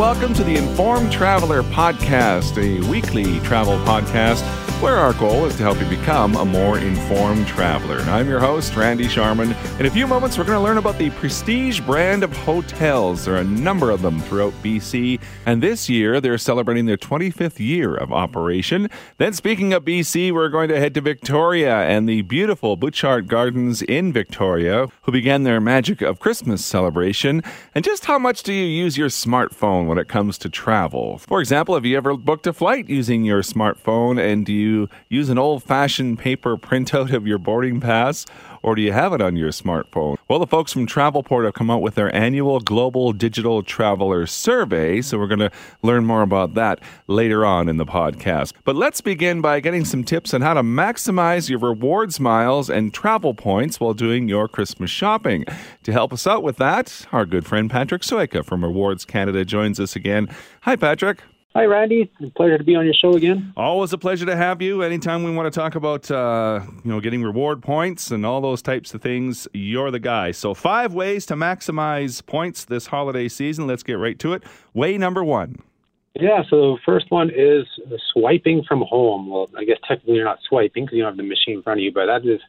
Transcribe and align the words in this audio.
welcome 0.00 0.32
to 0.32 0.42
the 0.42 0.56
Informed 0.56 1.12
Traveler 1.12 1.62
Podcast, 1.62 2.56
a 2.56 2.80
weekly 2.88 3.38
travel 3.40 3.74
podcast 3.84 4.40
where 4.80 4.96
our 4.96 5.12
goal 5.12 5.44
is 5.44 5.54
to 5.56 5.62
help 5.62 5.78
you 5.78 5.86
become 5.90 6.36
a 6.36 6.44
more 6.46 6.78
informed 6.78 7.46
traveler. 7.46 7.98
And 7.98 8.08
I'm 8.08 8.26
your 8.26 8.40
host, 8.40 8.74
Randy 8.76 9.08
Sharman. 9.08 9.54
In 9.80 9.86
a 9.86 9.90
few 9.90 10.06
moments, 10.06 10.36
we're 10.36 10.44
going 10.44 10.58
to 10.58 10.62
learn 10.62 10.76
about 10.76 10.98
the 10.98 11.08
Prestige 11.08 11.80
brand 11.80 12.22
of 12.22 12.36
hotels. 12.36 13.24
There 13.24 13.36
are 13.36 13.38
a 13.38 13.44
number 13.44 13.90
of 13.90 14.02
them 14.02 14.20
throughout 14.20 14.52
BC, 14.62 15.18
and 15.46 15.62
this 15.62 15.88
year 15.88 16.20
they're 16.20 16.36
celebrating 16.36 16.84
their 16.84 16.98
25th 16.98 17.58
year 17.58 17.94
of 17.94 18.12
operation. 18.12 18.90
Then, 19.16 19.32
speaking 19.32 19.72
of 19.72 19.86
BC, 19.86 20.32
we're 20.32 20.50
going 20.50 20.68
to 20.68 20.78
head 20.78 20.92
to 20.92 21.00
Victoria 21.00 21.78
and 21.78 22.06
the 22.06 22.20
beautiful 22.20 22.76
Butchart 22.76 23.26
Gardens 23.26 23.80
in 23.80 24.12
Victoria, 24.12 24.88
who 25.04 25.12
began 25.12 25.44
their 25.44 25.62
Magic 25.62 26.02
of 26.02 26.20
Christmas 26.20 26.62
celebration. 26.62 27.42
And 27.74 27.82
just 27.82 28.04
how 28.04 28.18
much 28.18 28.42
do 28.42 28.52
you 28.52 28.66
use 28.66 28.98
your 28.98 29.08
smartphone 29.08 29.86
when 29.86 29.96
it 29.96 30.08
comes 30.08 30.36
to 30.40 30.50
travel? 30.50 31.16
For 31.16 31.40
example, 31.40 31.74
have 31.74 31.86
you 31.86 31.96
ever 31.96 32.18
booked 32.18 32.46
a 32.46 32.52
flight 32.52 32.90
using 32.90 33.24
your 33.24 33.40
smartphone 33.40 34.22
and 34.22 34.44
do 34.44 34.52
you 34.52 34.70
you 34.70 34.88
use 35.08 35.28
an 35.28 35.38
old 35.38 35.62
fashioned 35.62 36.18
paper 36.18 36.56
printout 36.56 37.12
of 37.12 37.26
your 37.26 37.38
boarding 37.38 37.80
pass 37.80 38.26
or 38.62 38.74
do 38.74 38.82
you 38.82 38.92
have 38.92 39.12
it 39.12 39.20
on 39.20 39.36
your 39.36 39.50
smartphone? 39.50 40.16
Well, 40.28 40.38
the 40.38 40.46
folks 40.46 40.72
from 40.72 40.86
Travelport 40.86 41.44
have 41.44 41.54
come 41.54 41.70
out 41.70 41.82
with 41.82 41.94
their 41.94 42.14
annual 42.14 42.60
Global 42.60 43.12
Digital 43.12 43.62
Traveler 43.62 44.26
Survey, 44.26 45.00
so 45.00 45.18
we're 45.18 45.26
going 45.26 45.40
to 45.40 45.50
learn 45.82 46.04
more 46.04 46.22
about 46.22 46.54
that 46.54 46.80
later 47.06 47.44
on 47.44 47.68
in 47.68 47.76
the 47.76 47.86
podcast. 47.86 48.52
But 48.64 48.76
let's 48.76 49.00
begin 49.00 49.40
by 49.40 49.60
getting 49.60 49.84
some 49.84 50.04
tips 50.04 50.34
on 50.34 50.42
how 50.42 50.54
to 50.54 50.62
maximize 50.62 51.48
your 51.48 51.58
rewards 51.58 52.20
miles 52.20 52.70
and 52.70 52.92
travel 52.92 53.34
points 53.34 53.80
while 53.80 53.94
doing 53.94 54.28
your 54.28 54.48
Christmas 54.48 54.90
shopping. 54.90 55.44
To 55.84 55.92
help 55.92 56.12
us 56.12 56.26
out 56.26 56.42
with 56.42 56.56
that, 56.58 57.06
our 57.12 57.26
good 57.26 57.46
friend 57.46 57.70
Patrick 57.70 58.02
Sojka 58.02 58.44
from 58.44 58.64
Rewards 58.64 59.04
Canada 59.04 59.44
joins 59.44 59.80
us 59.80 59.96
again. 59.96 60.28
Hi, 60.62 60.76
Patrick. 60.76 61.22
Hi, 61.52 61.64
Randy. 61.64 62.08
Pleasure 62.36 62.58
to 62.58 62.62
be 62.62 62.76
on 62.76 62.84
your 62.84 62.94
show 62.94 63.14
again. 63.14 63.52
Always 63.56 63.92
a 63.92 63.98
pleasure 63.98 64.24
to 64.24 64.36
have 64.36 64.62
you. 64.62 64.82
Anytime 64.82 65.24
we 65.24 65.34
want 65.34 65.52
to 65.52 65.60
talk 65.60 65.74
about, 65.74 66.08
uh, 66.08 66.60
you 66.84 66.90
know, 66.92 67.00
getting 67.00 67.24
reward 67.24 67.60
points 67.60 68.12
and 68.12 68.24
all 68.24 68.40
those 68.40 68.62
types 68.62 68.94
of 68.94 69.02
things, 69.02 69.48
you're 69.52 69.90
the 69.90 69.98
guy. 69.98 70.30
So, 70.30 70.54
five 70.54 70.94
ways 70.94 71.26
to 71.26 71.34
maximize 71.34 72.24
points 72.24 72.66
this 72.66 72.86
holiday 72.86 73.26
season. 73.26 73.66
Let's 73.66 73.82
get 73.82 73.94
right 73.94 74.16
to 74.20 74.32
it. 74.32 74.44
Way 74.74 74.96
number 74.96 75.24
one. 75.24 75.56
Yeah, 76.14 76.42
so 76.48 76.74
the 76.74 76.78
first 76.86 77.10
one 77.10 77.30
is 77.34 77.66
swiping 78.12 78.62
from 78.62 78.82
home. 78.82 79.28
Well, 79.28 79.50
I 79.56 79.64
guess 79.64 79.78
technically 79.88 80.14
you're 80.14 80.24
not 80.24 80.38
swiping 80.48 80.84
because 80.84 80.96
you 80.96 81.02
don't 81.02 81.12
have 81.12 81.16
the 81.16 81.24
machine 81.24 81.56
in 81.56 81.62
front 81.62 81.80
of 81.80 81.84
you, 81.84 81.92
but 81.92 82.06
that 82.06 82.24
is 82.24 82.40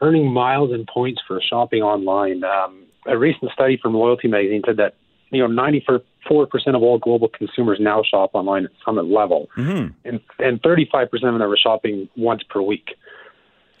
earning 0.00 0.30
miles 0.30 0.70
and 0.72 0.86
points 0.86 1.20
for 1.26 1.40
shopping 1.40 1.82
online. 1.82 2.44
Um, 2.44 2.84
a 3.06 3.18
recent 3.18 3.50
study 3.52 3.76
from 3.80 3.94
Loyalty 3.94 4.28
Magazine 4.28 4.62
said 4.64 4.76
that 4.76 4.94
you 5.30 5.46
know, 5.46 5.62
94% 5.62 6.02
of 6.74 6.82
all 6.82 6.98
global 6.98 7.28
consumers 7.28 7.78
now 7.80 8.02
shop 8.02 8.30
online 8.34 8.64
at 8.64 8.70
some 8.84 8.96
level, 8.96 9.48
mm-hmm. 9.56 9.88
and 10.04 10.20
and 10.38 10.62
35% 10.62 11.04
of 11.12 11.20
them 11.20 11.42
are 11.42 11.56
shopping 11.56 12.08
once 12.16 12.42
per 12.42 12.60
week. 12.60 12.96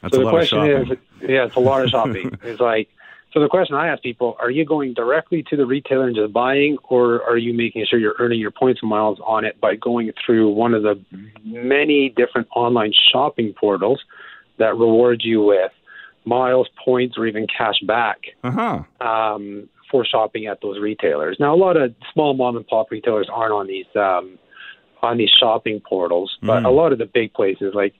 That's 0.02 0.14
so 0.14 0.24
the 0.24 0.30
question 0.30 0.64
is, 0.66 0.88
yeah, 1.22 1.46
it's 1.46 1.56
a 1.56 1.60
lot 1.60 1.82
of 1.82 1.90
shopping. 1.90 2.38
it's 2.42 2.60
like, 2.60 2.88
so 3.32 3.40
the 3.40 3.48
question 3.48 3.76
I 3.76 3.88
ask 3.88 4.02
people: 4.02 4.36
Are 4.40 4.50
you 4.50 4.64
going 4.64 4.94
directly 4.94 5.44
to 5.50 5.56
the 5.56 5.66
retailer 5.66 6.06
and 6.06 6.16
just 6.16 6.32
buying, 6.32 6.78
or 6.88 7.22
are 7.22 7.36
you 7.36 7.54
making 7.54 7.86
sure 7.88 7.98
you're 7.98 8.16
earning 8.18 8.40
your 8.40 8.50
points 8.50 8.80
and 8.82 8.90
miles 8.90 9.18
on 9.24 9.44
it 9.44 9.60
by 9.60 9.76
going 9.76 10.12
through 10.24 10.50
one 10.50 10.74
of 10.74 10.82
the 10.82 11.00
many 11.44 12.08
different 12.08 12.48
online 12.54 12.92
shopping 13.12 13.54
portals 13.58 14.00
that 14.58 14.76
reward 14.76 15.22
you 15.24 15.42
with 15.42 15.72
miles, 16.24 16.68
points, 16.84 17.16
or 17.16 17.26
even 17.26 17.46
cash 17.46 17.78
back? 17.86 18.18
Uh-huh. 18.42 18.82
Um, 19.00 19.68
for 19.90 20.04
shopping 20.04 20.46
at 20.46 20.60
those 20.60 20.78
retailers. 20.78 21.36
Now, 21.38 21.54
a 21.54 21.56
lot 21.56 21.76
of 21.76 21.94
small 22.12 22.34
mom 22.34 22.56
and 22.56 22.66
pop 22.66 22.90
retailers 22.90 23.28
aren't 23.32 23.52
on 23.52 23.66
these 23.66 23.86
um, 23.94 24.38
on 25.02 25.18
these 25.18 25.30
shopping 25.38 25.80
portals, 25.80 26.36
but 26.42 26.62
mm. 26.62 26.66
a 26.66 26.70
lot 26.70 26.92
of 26.92 26.98
the 26.98 27.06
big 27.06 27.32
places 27.34 27.72
like 27.74 27.94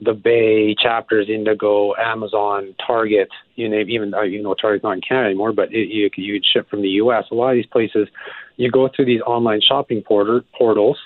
the 0.00 0.14
Bay, 0.14 0.74
Chapters, 0.74 1.28
Indigo, 1.28 1.94
Amazon, 1.96 2.74
Target, 2.84 3.28
you 3.54 3.68
know, 3.68 3.78
even 3.78 4.14
uh, 4.14 4.22
you 4.22 4.42
know 4.42 4.54
Target's 4.54 4.82
not 4.82 4.92
in 4.92 5.00
Canada 5.00 5.28
anymore, 5.28 5.52
but 5.52 5.72
it, 5.72 5.88
you 5.88 6.10
you'd 6.16 6.44
ship 6.44 6.68
from 6.68 6.82
the 6.82 6.88
U.S. 6.88 7.24
A 7.30 7.34
lot 7.34 7.50
of 7.50 7.56
these 7.56 7.66
places, 7.66 8.08
you 8.56 8.70
go 8.70 8.88
through 8.88 9.06
these 9.06 9.20
online 9.22 9.60
shopping 9.66 10.02
porter, 10.02 10.42
portals, 10.56 10.98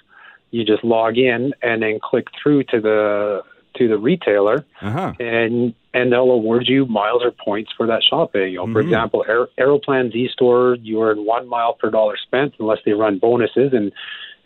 you 0.50 0.64
just 0.64 0.84
log 0.84 1.18
in 1.18 1.52
and 1.62 1.82
then 1.82 1.98
click 2.02 2.28
through 2.42 2.64
to 2.64 2.80
the 2.80 3.42
to 3.76 3.88
the 3.88 3.98
retailer, 3.98 4.64
uh-huh. 4.80 5.12
and 5.20 5.74
and 5.96 6.12
they'll 6.12 6.30
award 6.30 6.68
you 6.68 6.84
miles 6.84 7.22
or 7.24 7.30
points 7.30 7.72
for 7.74 7.86
that 7.86 8.02
shopping. 8.02 8.50
You 8.50 8.56
know, 8.58 8.64
mm-hmm. 8.64 8.72
for 8.74 8.80
example, 8.80 9.24
Aer- 9.26 9.48
Aeroplan 9.58 10.12
Z 10.12 10.28
Store, 10.30 10.76
you 10.82 11.02
earn 11.02 11.24
one 11.24 11.48
mile 11.48 11.72
per 11.72 11.90
dollar 11.90 12.18
spent 12.18 12.54
unless 12.60 12.78
they 12.84 12.92
run 12.92 13.18
bonuses, 13.18 13.72
and 13.72 13.90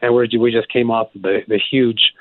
and 0.00 0.14
we 0.14 0.28
we 0.38 0.52
just 0.52 0.68
came 0.68 0.90
off 0.90 1.08
the 1.14 1.40
the 1.48 1.58
huge. 1.70 2.12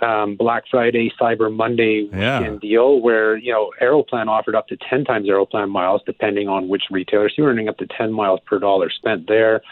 Um, 0.00 0.34
Black 0.34 0.64
Friday, 0.68 1.12
Cyber 1.16 1.54
Monday 1.54 2.08
yeah. 2.12 2.56
deal 2.60 3.00
where, 3.00 3.36
you 3.36 3.52
know, 3.52 3.70
Aeroplan 3.80 4.26
offered 4.26 4.56
up 4.56 4.66
to 4.66 4.76
10 4.76 5.04
times 5.04 5.28
Aeroplan 5.28 5.70
miles 5.70 6.00
depending 6.04 6.48
on 6.48 6.66
which 6.66 6.82
retailer. 6.90 7.28
So 7.28 7.34
you're 7.38 7.50
earning 7.50 7.68
up 7.68 7.78
to 7.78 7.86
10 7.86 8.12
miles 8.12 8.40
per 8.44 8.58
dollar 8.58 8.90
spent 8.90 9.28
there. 9.28 9.62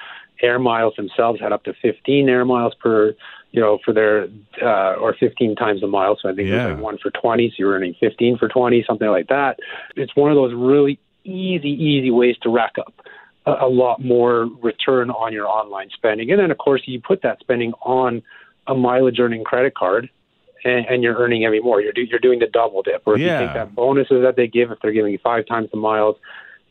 Air 0.40 0.60
Miles 0.60 0.94
themselves 0.94 1.40
had 1.40 1.52
up 1.52 1.64
to 1.64 1.74
15 1.82 2.28
air 2.28 2.44
miles 2.44 2.74
per 2.76 3.16
you 3.52 3.60
know, 3.60 3.78
for 3.84 3.92
their 3.92 4.28
uh, 4.62 4.94
or 4.94 5.14
15 5.18 5.56
times 5.56 5.82
a 5.82 5.86
mile. 5.86 6.16
So 6.20 6.28
I 6.28 6.34
think 6.34 6.48
yeah. 6.48 6.54
it 6.54 6.66
was 6.66 6.74
like 6.74 6.82
one 6.82 6.98
for 6.98 7.10
20. 7.10 7.48
So 7.50 7.54
you're 7.58 7.72
earning 7.72 7.94
15 7.98 8.38
for 8.38 8.48
20, 8.48 8.84
something 8.86 9.08
like 9.08 9.28
that. 9.28 9.58
It's 9.96 10.14
one 10.14 10.30
of 10.30 10.36
those 10.36 10.54
really 10.54 10.98
easy, 11.24 11.70
easy 11.70 12.10
ways 12.10 12.36
to 12.42 12.48
rack 12.48 12.74
up 12.78 12.94
a, 13.46 13.66
a 13.66 13.68
lot 13.68 14.02
more 14.02 14.48
return 14.62 15.10
on 15.10 15.32
your 15.32 15.46
online 15.46 15.90
spending. 15.92 16.30
And 16.30 16.38
then, 16.38 16.50
of 16.50 16.58
course, 16.58 16.82
you 16.86 17.00
put 17.00 17.22
that 17.22 17.40
spending 17.40 17.72
on 17.82 18.22
a 18.66 18.74
mileage 18.74 19.18
earning 19.18 19.44
credit 19.44 19.74
card. 19.74 20.08
And, 20.62 20.84
and 20.90 21.02
you're 21.02 21.16
earning 21.16 21.46
every 21.46 21.60
more. 21.60 21.80
You're 21.80 21.94
do, 21.94 22.02
you're 22.02 22.18
doing 22.18 22.38
the 22.38 22.46
double 22.46 22.82
dip, 22.82 23.04
or 23.06 23.14
if 23.14 23.22
yeah. 23.22 23.40
you 23.40 23.46
take 23.46 23.54
that 23.54 23.74
bonuses 23.74 24.20
that 24.20 24.36
they 24.36 24.46
give, 24.46 24.70
if 24.70 24.78
they're 24.82 24.92
giving 24.92 25.10
you 25.10 25.18
five 25.24 25.46
times 25.46 25.70
the 25.72 25.78
miles, 25.78 26.16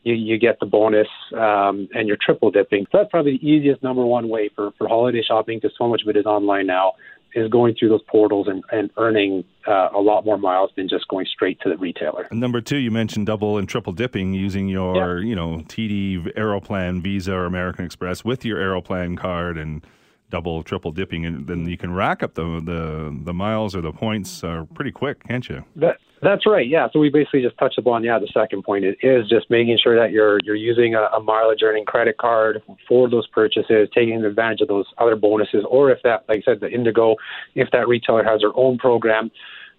you, 0.02 0.14
you 0.14 0.38
get 0.38 0.58
the 0.60 0.66
bonus 0.66 1.08
um, 1.34 1.88
and 1.92 2.08
you're 2.08 2.18
triple 2.20 2.50
dipping. 2.50 2.86
So 2.90 2.98
that's 2.98 3.10
probably 3.10 3.38
the 3.38 3.46
easiest 3.46 3.82
number 3.82 4.04
one 4.04 4.28
way 4.28 4.50
for, 4.54 4.70
for 4.78 4.88
holiday 4.88 5.22
shopping 5.26 5.58
because 5.58 5.76
so 5.76 5.88
much 5.88 6.02
of 6.02 6.08
it 6.08 6.16
is 6.16 6.26
online 6.26 6.66
now 6.66 6.92
is 7.34 7.48
going 7.48 7.74
through 7.78 7.88
those 7.90 8.02
portals 8.08 8.48
and, 8.48 8.64
and 8.72 8.90
earning 8.96 9.44
uh, 9.66 9.88
a 9.94 10.00
lot 10.00 10.24
more 10.24 10.38
miles 10.38 10.70
than 10.76 10.88
just 10.88 11.06
going 11.08 11.26
straight 11.26 11.60
to 11.60 11.68
the 11.68 11.76
retailer. 11.76 12.26
And 12.30 12.40
number 12.40 12.60
two, 12.60 12.78
you 12.78 12.90
mentioned 12.90 13.26
double 13.26 13.58
and 13.58 13.68
triple 13.68 13.92
dipping 13.92 14.32
using 14.32 14.68
your, 14.68 15.18
yeah. 15.20 15.28
you 15.28 15.36
know, 15.36 15.62
TD 15.68 16.36
Aeroplan, 16.36 17.02
Visa, 17.02 17.32
or 17.32 17.46
American 17.46 17.84
Express 17.84 18.24
with 18.24 18.44
your 18.44 18.58
Aeroplan 18.58 19.16
card 19.16 19.58
and 19.58 19.86
double, 20.30 20.62
triple 20.62 20.92
dipping, 20.92 21.26
and 21.26 21.46
then 21.46 21.68
you 21.68 21.76
can 21.76 21.92
rack 21.92 22.22
up 22.22 22.34
the 22.34 22.42
the, 22.64 23.16
the 23.24 23.34
miles 23.34 23.74
or 23.74 23.80
the 23.80 23.92
points 23.92 24.42
uh, 24.42 24.64
pretty 24.74 24.92
quick, 24.92 25.26
can't 25.26 25.48
you? 25.48 25.64
That, 25.76 25.96
that's 26.22 26.46
right. 26.46 26.66
Yeah. 26.66 26.88
So 26.92 26.98
we 26.98 27.08
basically 27.08 27.42
just 27.42 27.56
touched 27.58 27.78
upon 27.78 28.04
yeah 28.04 28.18
the 28.18 28.28
second 28.28 28.62
point 28.62 28.84
is 28.84 29.28
just 29.28 29.50
making 29.50 29.78
sure 29.82 29.96
that 29.96 30.12
you're 30.12 30.38
you're 30.42 30.56
using 30.56 30.94
a, 30.94 31.02
a 31.16 31.20
mileage 31.20 31.60
earning 31.62 31.84
credit 31.84 32.18
card 32.18 32.62
for 32.86 33.08
those 33.08 33.26
purchases, 33.28 33.88
taking 33.94 34.22
advantage 34.24 34.60
of 34.60 34.68
those 34.68 34.86
other 34.98 35.16
bonuses, 35.16 35.64
or 35.68 35.90
if 35.90 36.02
that, 36.04 36.24
like 36.28 36.40
I 36.46 36.52
said, 36.52 36.60
the 36.60 36.70
Indigo, 36.70 37.16
if 37.54 37.70
that 37.72 37.88
retailer 37.88 38.24
has 38.24 38.40
their 38.40 38.52
own 38.54 38.78
program, 38.78 39.30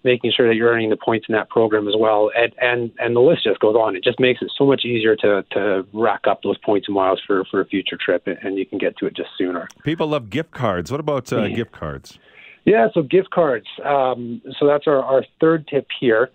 making 0.04 0.32
sure 0.36 0.48
that 0.48 0.56
you're 0.56 0.70
earning 0.70 0.90
the 0.90 0.98
points 0.98 1.28
in 1.30 1.34
that 1.34 1.50
program 1.50 1.88
as 1.88 1.96
well, 1.98 2.32
and 2.36 2.54
and 2.62 2.92
and 3.00 3.16
the 3.16 3.20
list 3.20 3.44
just 3.44 3.60
goes 3.60 3.76
on. 3.76 3.96
It 3.96 4.04
just 4.04 4.20
makes 4.20 4.42
it 4.42 4.52
so 4.58 4.66
much 4.66 4.86
easier 4.86 5.16
to 5.18 5.44
to 5.52 5.86
rack 5.94 6.22
up 6.28 6.42
those 6.44 6.58
points 6.58 6.88
and 6.88 6.96
miles 6.96 7.22
for 7.26 7.46
for 7.46 7.62
a 7.62 7.66
future 7.66 7.98
trip, 7.98 8.28
and 8.28 8.58
you 8.58 8.66
can 8.66 8.78
get 8.78 8.98
to 8.98 9.06
it 9.06 9.16
just 9.16 9.30
sooner. 9.38 9.68
People 9.84 10.08
love 10.08 10.30
gift 10.30 10.52
cards. 10.52 10.92
What 10.92 11.00
about 11.00 11.32
uh, 11.32 11.44
yeah. 11.44 11.56
gift 11.56 11.72
cards? 11.72 12.20
Yeah, 12.66 12.90
so 12.94 13.02
gift 13.02 13.32
cards. 13.32 13.66
Um, 13.84 14.42
so 14.60 14.68
that's 14.68 14.86
our, 14.86 15.04
our 15.04 15.26
third 15.40 15.68
tip 15.68 15.88
here. 16.00 16.30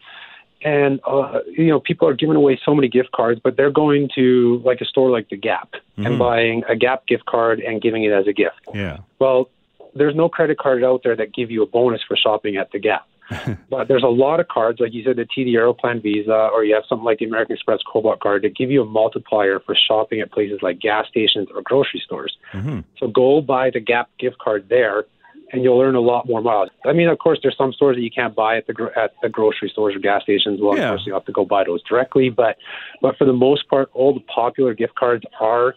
And, 0.63 1.01
uh, 1.07 1.41
you 1.47 1.69
know, 1.69 1.79
people 1.79 2.09
are 2.09 2.15
giving 2.15 2.35
away 2.35 2.59
so 2.65 2.75
many 2.75 2.89
gift 2.89 3.13
cards, 3.13 3.41
but 3.45 3.57
they're 3.57 3.71
going 3.71 4.09
to 4.17 4.61
like 4.65 4.81
a 4.81 4.85
store 4.85 5.11
like 5.11 5.29
the 5.29 5.37
Gap 5.37 5.75
mm-hmm. 5.75 6.07
and 6.07 6.19
buying 6.19 6.65
a 6.69 6.75
Gap 6.75 7.07
gift 7.07 7.27
card 7.27 7.61
and 7.61 7.81
giving 7.81 8.03
it 8.03 8.11
as 8.11 8.27
a 8.27 8.33
gift. 8.33 8.61
Yeah. 8.75 8.99
Well, 9.21 9.51
there's 9.95 10.17
no 10.17 10.29
credit 10.29 10.59
card 10.59 10.83
out 10.83 11.03
there 11.05 11.15
that 11.15 11.33
give 11.33 11.51
you 11.51 11.63
a 11.63 11.67
bonus 11.67 12.01
for 12.03 12.17
shopping 12.17 12.57
at 12.57 12.73
the 12.73 12.81
Gap. 12.81 13.07
but 13.71 13.89
there's 13.89 14.03
a 14.03 14.09
lot 14.09 14.41
of 14.41 14.49
cards, 14.49 14.81
like 14.81 14.93
you 14.93 15.05
said, 15.05 15.17
the 15.17 15.27
TD 15.27 15.53
Aeroplan 15.55 16.03
Visa, 16.03 16.49
or 16.53 16.65
you 16.65 16.75
have 16.75 16.85
something 16.89 17.05
like 17.05 17.19
the 17.19 17.25
American 17.25 17.55
Express 17.55 17.81
Cobalt 17.91 18.21
card 18.21 18.43
that 18.43 18.57
give 18.57 18.71
you 18.71 18.83
a 18.83 18.87
multiplier 18.87 19.61
for 19.61 19.75
shopping 19.75 20.21
at 20.21 20.31
places 20.31 20.61
like 20.63 20.81
gas 20.81 21.07
stations 21.09 21.49
or 21.55 21.63
grocery 21.63 22.03
stores. 22.05 22.37
Mm-hmm. 22.53 22.81
So 22.99 23.09
go 23.09 23.41
buy 23.41 23.71
the 23.71 23.81
Gap 23.81 24.11
gift 24.19 24.39
card 24.39 24.67
there 24.69 25.05
and 25.53 25.63
you'll 25.63 25.81
earn 25.81 25.95
a 25.95 26.01
lot 26.01 26.27
more 26.27 26.41
miles. 26.41 26.71
I 26.85 26.93
mean, 26.93 27.09
of 27.09 27.19
course, 27.19 27.39
there's 27.43 27.57
some 27.57 27.73
stores 27.73 27.97
that 27.97 28.03
you 28.03 28.11
can't 28.11 28.35
buy 28.35 28.57
at 28.57 28.67
the 28.67 28.73
gro- 28.73 28.91
at 28.97 29.13
the 29.23 29.29
grocery 29.29 29.69
stores 29.69 29.95
or 29.95 29.99
gas 29.99 30.23
stations. 30.23 30.61
Well, 30.61 30.77
yeah. 30.77 30.85
of 30.85 30.89
course, 30.91 31.03
you 31.07 31.15
have 31.15 31.25
to 31.27 31.33
go 31.33 31.45
buy 31.45 31.65
those 31.65 31.83
directly. 31.85 32.31
But 32.31 32.57
but 33.01 33.17
for 33.17 33.25
the 33.25 33.33
most 33.33 33.69
part, 33.69 33.91
all 33.95 34.13
the 34.15 34.21
popular 34.21 34.75
gift 34.75 34.95
cards 34.97 35.25
are 35.41 35.75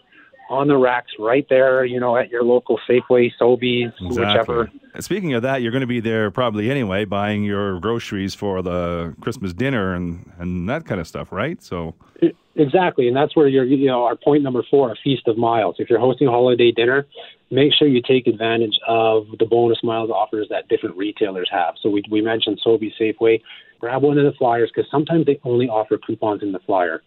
on 0.50 0.68
the 0.68 0.76
racks 0.76 1.12
right 1.18 1.46
there. 1.48 1.84
You 1.84 2.00
know, 2.00 2.16
at 2.16 2.28
your 2.28 2.42
local 2.44 2.78
Safeway, 2.88 3.30
Sobeys, 3.40 3.92
exactly. 4.00 4.24
whichever 4.26 4.70
Speaking 4.98 5.34
of 5.34 5.42
that, 5.42 5.62
you're 5.62 5.70
going 5.70 5.82
to 5.82 5.86
be 5.86 6.00
there 6.00 6.30
probably 6.30 6.70
anyway, 6.70 7.04
buying 7.04 7.44
your 7.44 7.78
groceries 7.78 8.34
for 8.34 8.60
the 8.60 9.14
Christmas 9.20 9.52
dinner 9.52 9.94
and, 9.94 10.30
and 10.38 10.68
that 10.68 10.84
kind 10.84 11.00
of 11.00 11.06
stuff, 11.06 11.30
right? 11.30 11.62
So 11.62 11.94
exactly, 12.56 13.06
and 13.06 13.16
that's 13.16 13.36
where 13.36 13.46
you're. 13.46 13.64
You 13.64 13.86
know, 13.86 14.04
our 14.04 14.16
point 14.16 14.42
number 14.42 14.64
four, 14.68 14.90
a 14.90 14.96
feast 15.02 15.28
of 15.28 15.38
miles. 15.38 15.76
If 15.78 15.88
you're 15.88 16.00
hosting 16.00 16.26
a 16.26 16.30
holiday 16.30 16.72
dinner, 16.72 17.06
make 17.50 17.72
sure 17.72 17.86
you 17.86 18.02
take 18.02 18.26
advantage 18.26 18.78
of 18.86 19.26
the 19.38 19.46
bonus 19.46 19.78
miles 19.84 20.10
offers 20.10 20.48
that 20.50 20.68
different 20.68 20.96
retailers 20.96 21.48
have. 21.52 21.74
So 21.80 21.88
we 21.88 22.02
we 22.10 22.20
mentioned 22.20 22.60
Sobeys 22.66 22.92
Safeway. 23.00 23.40
Grab 23.78 24.02
one 24.02 24.18
of 24.18 24.24
the 24.24 24.36
flyers 24.36 24.70
because 24.74 24.90
sometimes 24.90 25.24
they 25.24 25.38
only 25.44 25.68
offer 25.68 25.98
coupons 25.98 26.42
in 26.42 26.52
the 26.52 26.60
flyer. 26.60 27.02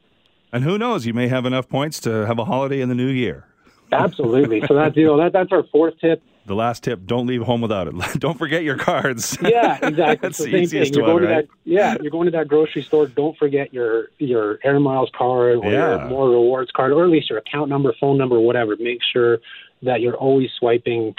And 0.53 0.63
who 0.63 0.77
knows, 0.77 1.05
you 1.05 1.13
may 1.15 1.27
have 1.27 1.45
enough 1.45 1.67
points 1.67 1.99
to 2.01 2.27
have 2.27 2.37
a 2.37 2.45
holiday 2.45 2.79
in 2.79 2.87
the 2.87 2.95
new 2.95 3.07
year. 3.09 3.45
Absolutely. 3.91 4.61
So 4.67 4.75
that's 4.75 4.95
you 4.95 5.05
know 5.05 5.17
that 5.17 5.33
that's 5.33 5.51
our 5.51 5.63
fourth 5.63 5.99
tip. 5.99 6.21
The 6.45 6.55
last 6.55 6.83
tip: 6.83 7.05
don't 7.05 7.25
leave 7.25 7.41
home 7.41 7.61
without 7.61 7.87
it. 7.87 7.95
don't 8.19 8.37
forget 8.37 8.63
your 8.63 8.77
cards. 8.77 9.37
Yeah, 9.41 9.77
exactly. 9.81 10.15
that's 10.21 10.37
the, 10.37 10.43
the 10.45 10.51
same 10.51 10.61
easiest 10.63 10.93
thing. 10.93 10.99
You're 11.03 11.11
one, 11.13 11.23
going 11.23 11.33
right? 11.35 11.47
that, 11.47 11.55
yeah, 11.63 11.95
you're 12.01 12.11
going 12.11 12.25
to 12.25 12.31
that 12.31 12.47
grocery 12.47 12.83
store. 12.83 13.07
Don't 13.07 13.37
forget 13.37 13.73
your 13.73 14.09
your 14.19 14.59
Air 14.63 14.79
Miles 14.79 15.09
card 15.15 15.57
or 15.57 15.71
Yeah. 15.71 15.99
your 15.99 16.09
More 16.09 16.29
Rewards 16.29 16.71
card, 16.71 16.91
or 16.91 17.03
at 17.03 17.09
least 17.09 17.29
your 17.29 17.39
account 17.39 17.69
number, 17.69 17.93
phone 17.99 18.17
number, 18.17 18.39
whatever. 18.39 18.75
Make 18.79 18.99
sure 19.11 19.39
that 19.81 20.01
you're 20.01 20.15
always 20.17 20.49
swiping. 20.59 21.15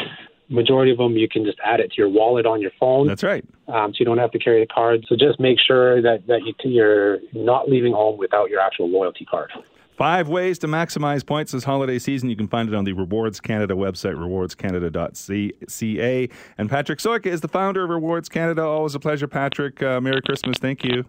Majority 0.49 0.93
of 0.93 0.99
them, 0.99 1.17
you 1.17 1.29
can 1.29 1.45
just 1.45 1.59
add 1.65 1.81
it 1.81 1.91
to 1.93 1.97
your 1.97 2.09
wallet 2.09 2.45
on 2.45 2.61
your 2.61 2.73
phone, 2.79 3.07
That's 3.07 3.23
right. 3.23 3.45
um, 3.69 3.93
so 3.93 3.97
you 3.99 4.05
don't 4.05 4.19
have 4.19 4.31
to 4.33 4.39
carry 4.39 4.61
the 4.61 4.67
card. 4.67 5.05
So 5.09 5.17
just 5.17 5.41
make 5.41 5.59
sure 5.59 6.03
that 6.03 6.27
that 6.27 6.41
you, 6.45 6.53
you're 6.71 7.19
not 7.33 7.69
leaving 7.69 7.93
home 7.93 8.19
without 8.19 8.51
your 8.51 8.61
actual 8.61 8.91
loyalty 8.91 9.25
card. 9.25 9.51
Five 9.97 10.29
ways 10.29 10.59
to 10.59 10.67
maximize 10.67 11.25
points 11.25 11.53
this 11.53 11.63
holiday 11.65 11.99
season. 12.01 12.29
You 12.29 12.37
can 12.37 12.49
find 12.49 12.69
it 12.69 12.75
on 12.75 12.83
the 12.85 12.93
Rewards 12.95 13.39
Canada 13.41 13.75
website, 13.75 14.17
rewardscanada.ca. 14.17 16.29
And 16.59 16.69
Patrick 16.69 16.99
Sojka 16.99 17.27
is 17.27 17.41
the 17.43 17.49
founder 17.49 17.85
of 17.85 17.91
Rewards 17.91 18.29
Canada. 18.29 18.63
Always 18.65 18.97
a 18.97 19.01
pleasure, 19.01 19.29
Patrick. 19.29 19.81
Uh, 19.83 20.01
Merry 20.01 20.21
Christmas. 20.23 20.59
Thank 20.59 20.83
you. 20.85 21.05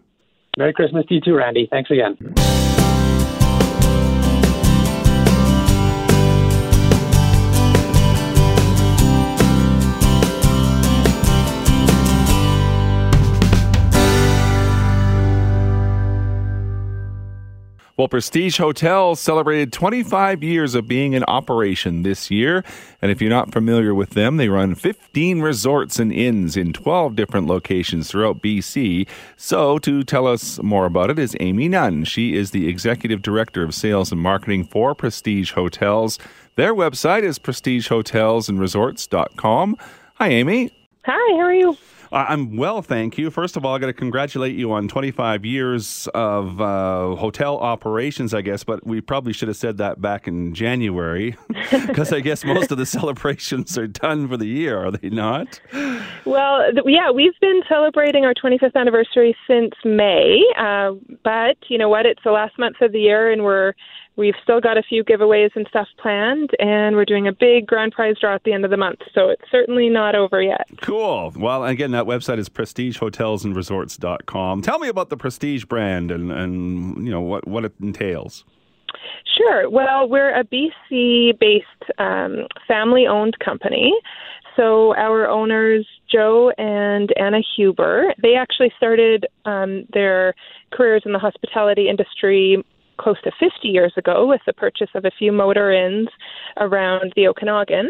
Merry 0.57 0.71
Christmas 0.71 1.05
to 1.07 1.15
you 1.15 1.21
too, 1.21 1.35
Randy. 1.35 1.67
Thanks 1.69 1.89
again. 1.89 2.15
Well, 17.97 18.09
Prestige 18.09 18.57
Hotels 18.57 19.21
celebrated 19.21 19.71
25 19.71 20.44
years 20.44 20.75
of 20.75 20.86
being 20.86 21.13
in 21.13 21.24
operation 21.30 22.03
this 22.03 22.30
year. 22.30 22.62
And 23.01 23.09
if 23.09 23.21
you're 23.21 23.30
not 23.30 23.53
familiar 23.53 23.95
with 23.95 24.09
them, 24.09 24.36
they 24.36 24.50
run 24.50 24.75
15 24.75 25.39
resorts 25.39 25.97
and 25.97 26.12
inns 26.12 26.57
in 26.57 26.74
12 26.74 27.15
different 27.15 27.47
locations 27.47 28.12
throughout 28.12 28.42
BC. 28.42 29.07
So, 29.38 29.80
to 29.80 30.03
tell 30.03 30.27
us 30.27 30.62
more 30.62 30.86
about 30.86 31.09
it 31.09 31.18
is 31.18 31.38
Amy 31.39 31.69
Nunn. 31.69 32.03
She 32.03 32.36
is 32.36 32.51
the 32.51 32.68
executive 32.68 33.21
director 33.21 33.63
of 33.63 33.74
sales 33.74 34.12
and 34.12 34.19
marketing 34.19 34.65
for 34.65 34.94
Prestige 34.94 35.53
Hotels. 35.53 36.19
Their 36.56 36.75
website 36.75 37.24
is 37.24 37.39
prestigehotelsandresorts.com. 37.39 39.77
Hi, 40.15 40.27
Amy. 40.27 40.69
Hi, 41.06 41.38
how 41.38 41.44
are 41.44 41.53
you? 41.53 41.77
I- 42.12 42.25
I'm 42.25 42.56
well, 42.57 42.81
thank 42.81 43.18
you. 43.18 43.30
First 43.31 43.57
of 43.57 43.66
all, 43.66 43.75
I 43.75 43.80
got 43.80 43.88
to 43.88 43.94
congratulate 43.94 44.56
you 44.56 44.72
on 44.72 44.88
25 44.88 45.46
years 45.46 46.07
of 46.13 46.62
uh, 46.62 47.16
hotel 47.16 47.57
operations, 47.60 48.34
I 48.34 48.42
guess, 48.42 48.63
but 48.63 48.86
we 48.86 49.02
probably 49.02 49.34
should 49.34 49.48
have 49.48 49.57
said 49.57 49.78
that 49.78 50.02
back 50.02 50.28
in 50.28 50.54
January 50.54 51.36
because 51.72 52.13
I 52.13 52.19
guess 52.19 52.44
most 52.46 52.72
of 52.72 52.78
the 52.78 52.86
celebrations 52.86 53.78
are 53.78 53.88
done 53.88 54.28
for 54.28 54.38
the 54.38 54.48
year, 54.48 54.86
are 54.86 54.92
they 54.92 55.10
not? 55.10 55.60
Well, 56.25 56.72
th- 56.72 56.86
yeah, 56.86 57.12
we've 57.12 57.38
been 57.42 57.62
celebrating 57.68 58.25
our 58.25 58.34
25th 58.34 58.75
anniversary 58.75 59.36
since 59.48 59.74
May, 59.84 60.44
uh, 60.57 60.92
but 61.24 61.57
you 61.69 61.78
know 61.78 61.90
what? 61.90 62.06
It's 62.06 62.22
the 62.24 62.31
last 62.31 62.57
month 62.60 62.78
of 62.81 62.92
the 62.92 63.00
year, 63.00 63.31
and 63.31 63.44
we're 63.44 63.74
we've 64.15 64.35
still 64.44 64.62
got 64.62 64.77
a 64.77 64.83
few 64.83 65.03
giveaways 65.03 65.50
and 65.56 65.67
stuff 65.67 65.88
planned, 66.01 66.51
and 66.59 66.95
we're 66.95 67.03
doing 67.06 67.27
a 67.27 67.33
big 67.33 67.67
grand 67.67 67.91
prize 67.91 68.15
draw 68.19 68.33
at 68.35 68.44
the 68.44 68.53
end 68.53 68.63
of 68.65 68.71
the 68.71 68.77
month. 68.77 69.01
So 69.13 69.29
it's 69.29 69.44
certainly 69.51 69.89
not 69.89 70.15
over 70.15 70.41
yet. 70.41 70.65
Cool. 70.81 71.33
Well, 71.35 71.65
again, 71.65 71.91
that 71.91 72.06
website 72.06 72.39
is 72.39 72.50
prestigehotelsandresorts.com. 72.50 74.62
Tell 74.62 74.79
me 74.79 74.88
about 74.88 75.09
the 75.09 75.17
Prestige 75.17 75.65
brand 75.65 76.12
and, 76.12 76.31
and 76.31 77.06
you 77.06 77.12
know 77.12 77.19
what, 77.21 77.45
what 77.47 77.65
it 77.65 77.73
entails. 77.81 78.45
Sure. 79.38 79.69
Well, 79.69 80.07
we're 80.07 80.33
a 80.33 80.45
BC 80.45 81.38
based 81.39 81.65
um, 81.97 82.47
family 82.68 83.07
owned 83.07 83.38
company. 83.39 83.91
So 84.56 84.95
our 84.95 85.27
owners, 85.27 85.85
Joe 86.09 86.53
and 86.57 87.11
Anna 87.18 87.41
Huber, 87.56 88.13
they 88.21 88.35
actually 88.35 88.71
started 88.77 89.25
um, 89.44 89.85
their 89.91 90.33
careers 90.71 91.01
in 91.06 91.11
the 91.11 91.19
hospitality 91.19 91.89
industry 91.89 92.63
close 92.97 93.21
to 93.24 93.31
50 93.39 93.68
years 93.68 93.94
ago 93.97 94.25
with 94.25 94.42
the 94.45 94.53
purchase 94.53 94.89
of 94.95 95.06
a 95.06 95.12
few 95.12 95.31
motor 95.31 95.71
inns 95.71 96.09
around 96.57 97.13
the 97.15 97.27
Okanagan. 97.27 97.89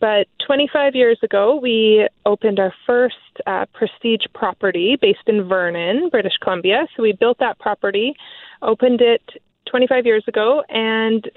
But 0.00 0.28
25 0.46 0.94
years 0.94 1.18
ago, 1.22 1.58
we 1.60 2.08
opened 2.24 2.60
our 2.60 2.72
first 2.86 3.16
uh, 3.46 3.66
prestige 3.72 4.26
property 4.32 4.96
based 5.00 5.26
in 5.26 5.48
Vernon, 5.48 6.08
British 6.10 6.36
Columbia. 6.40 6.86
So 6.96 7.02
we 7.02 7.12
built 7.12 7.38
that 7.40 7.58
property, 7.58 8.14
opened 8.62 9.00
it 9.00 9.22
25 9.68 10.06
years 10.06 10.24
ago, 10.28 10.62
and 10.68 11.28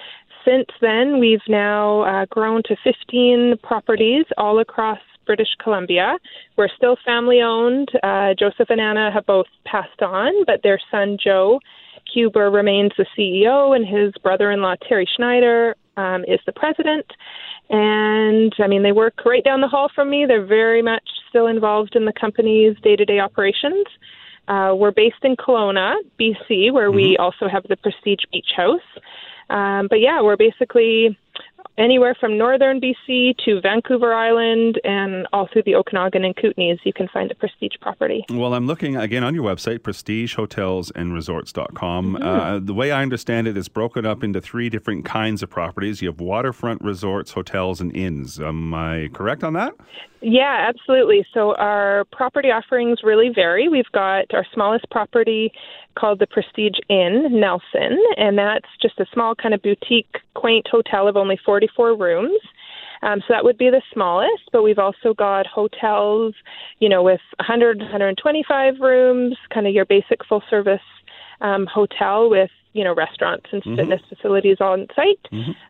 since 0.45 0.67
then 0.79 1.19
we've 1.19 1.39
now 1.47 2.01
uh, 2.01 2.25
grown 2.29 2.61
to 2.63 2.75
15 2.83 3.55
properties 3.63 4.25
all 4.37 4.59
across 4.59 4.99
British 5.25 5.55
Columbia. 5.61 6.17
We're 6.57 6.69
still 6.75 6.97
family 7.05 7.41
owned. 7.41 7.89
Uh, 8.03 8.33
Joseph 8.37 8.69
and 8.69 8.81
Anna 8.81 9.11
have 9.11 9.25
both 9.25 9.47
passed 9.65 10.01
on, 10.01 10.45
but 10.45 10.61
their 10.63 10.79
son 10.89 11.17
Joe 11.23 11.59
Huber 12.13 12.49
remains 12.49 12.91
the 12.97 13.05
CEO, 13.17 13.75
and 13.75 13.85
his 13.85 14.13
brother 14.23 14.51
in 14.51 14.61
law 14.61 14.75
Terry 14.87 15.07
Schneider 15.15 15.75
um, 15.97 16.23
is 16.25 16.39
the 16.45 16.53
president. 16.53 17.05
And 17.69 18.53
I 18.59 18.67
mean, 18.67 18.83
they 18.83 18.91
work 18.91 19.25
right 19.25 19.43
down 19.43 19.61
the 19.61 19.67
hall 19.67 19.89
from 19.93 20.09
me. 20.09 20.25
They're 20.25 20.45
very 20.45 20.81
much 20.81 21.07
still 21.29 21.47
involved 21.47 21.95
in 21.95 22.05
the 22.05 22.13
company's 22.13 22.75
day 22.83 22.95
to 22.95 23.05
day 23.05 23.19
operations. 23.19 23.85
Uh, 24.47 24.73
we're 24.75 24.91
based 24.91 25.23
in 25.23 25.35
Kelowna, 25.37 25.95
BC, 26.19 26.73
where 26.73 26.91
we 26.91 27.15
also 27.17 27.47
have 27.47 27.63
the 27.69 27.77
Prestige 27.77 28.25
Beach 28.31 28.51
House. 28.55 28.81
Um, 29.49 29.87
but 29.87 30.01
yeah, 30.01 30.21
we're 30.21 30.37
basically 30.37 31.17
anywhere 31.77 32.15
from 32.19 32.37
northern 32.37 32.79
BC 32.79 33.35
to 33.45 33.59
Vancouver 33.61 34.13
Island 34.13 34.79
and 34.83 35.27
all 35.33 35.49
through 35.51 35.63
the 35.65 35.73
Okanagan 35.75 36.23
and 36.25 36.35
Kootenays, 36.35 36.77
you 36.83 36.93
can 36.93 37.07
find 37.07 37.31
a 37.31 37.35
Prestige 37.35 37.73
property. 37.81 38.23
Well, 38.29 38.53
I'm 38.53 38.67
looking 38.67 38.97
again 38.97 39.23
on 39.23 39.33
your 39.33 39.43
website, 39.43 39.79
prestigehotelsandresorts.com. 39.79 42.13
Mm-hmm. 42.13 42.23
Uh, 42.23 42.59
the 42.59 42.73
way 42.73 42.91
I 42.91 43.01
understand 43.01 43.47
it, 43.47 43.57
it's 43.57 43.67
broken 43.67 44.05
up 44.05 44.23
into 44.23 44.39
three 44.41 44.69
different 44.69 45.05
kinds 45.05 45.41
of 45.43 45.49
properties. 45.49 46.01
You 46.01 46.09
have 46.09 46.19
waterfront 46.19 46.81
resorts, 46.81 47.31
hotels, 47.31 47.79
and 47.81 47.95
inns. 47.95 48.39
Am 48.39 48.73
I 48.73 49.09
correct 49.13 49.43
on 49.43 49.53
that? 49.53 49.73
Yeah, 50.21 50.69
absolutely. 50.69 51.25
So 51.33 51.55
our 51.55 52.05
property 52.11 52.49
offerings 52.49 52.99
really 53.03 53.29
vary. 53.33 53.69
We've 53.69 53.91
got 53.91 54.25
our 54.33 54.45
smallest 54.53 54.85
property 54.91 55.51
called 55.95 56.19
the 56.19 56.27
Prestige 56.27 56.79
Inn, 56.89 57.27
Nelson, 57.31 58.01
and 58.17 58.37
that's 58.37 58.69
just 58.81 58.99
a 58.99 59.05
small 59.13 59.35
kind 59.35 59.53
of 59.53 59.61
boutique, 59.61 60.17
quaint 60.35 60.67
hotel 60.67 61.07
of 61.07 61.17
only 61.17 61.39
44 61.45 61.95
rooms. 61.95 62.39
Um, 63.03 63.19
so 63.21 63.25
that 63.33 63.43
would 63.43 63.57
be 63.57 63.69
the 63.69 63.81
smallest, 63.93 64.49
but 64.51 64.61
we've 64.61 64.77
also 64.77 65.13
got 65.13 65.47
hotels, 65.47 66.35
you 66.79 66.87
know, 66.87 67.01
with 67.01 67.21
100, 67.39 67.79
125 67.79 68.79
rooms, 68.79 69.35
kind 69.51 69.65
of 69.65 69.73
your 69.73 69.85
basic 69.85 70.23
full 70.25 70.43
service 70.49 70.81
um, 71.41 71.65
hotel 71.65 72.29
with, 72.29 72.51
you 72.73 72.83
know, 72.83 72.95
restaurants 72.95 73.47
and 73.51 73.61
fitness 73.75 74.01
facilities 74.07 74.57
on 74.61 74.87
site, 74.95 75.19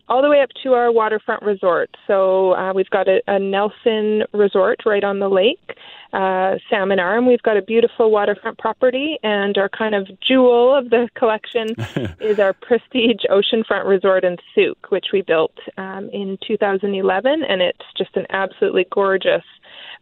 all 0.07 0.21
the 0.21 0.29
way 0.29 0.41
up 0.41 0.49
to 0.63 0.73
our 0.73 0.91
waterfront 0.91 1.41
resort. 1.41 1.89
So 2.05 2.53
uh, 2.55 2.73
we've 2.73 2.89
got 2.89 3.07
a, 3.07 3.21
a 3.27 3.39
Nelson 3.39 4.23
resort 4.33 4.81
right 4.85 5.03
on 5.03 5.19
the 5.19 5.29
lake, 5.29 5.77
uh, 6.13 6.55
Salmon 6.69 6.99
Arm. 6.99 7.25
We've 7.25 7.41
got 7.41 7.57
a 7.57 7.61
beautiful 7.61 8.11
waterfront 8.11 8.57
property, 8.59 9.17
and 9.23 9.57
our 9.57 9.69
kind 9.69 9.95
of 9.95 10.07
jewel 10.21 10.75
of 10.75 10.89
the 10.89 11.09
collection 11.15 11.69
is 12.19 12.39
our 12.39 12.53
Prestige 12.53 13.23
Oceanfront 13.29 13.85
Resort 13.85 14.23
in 14.23 14.37
Sooke, 14.53 14.91
which 14.91 15.07
we 15.11 15.21
built 15.21 15.57
um, 15.77 16.09
in 16.13 16.37
2011, 16.45 17.43
and 17.43 17.61
it's 17.61 17.85
just 17.97 18.15
an 18.15 18.27
absolutely 18.29 18.85
gorgeous 18.91 19.43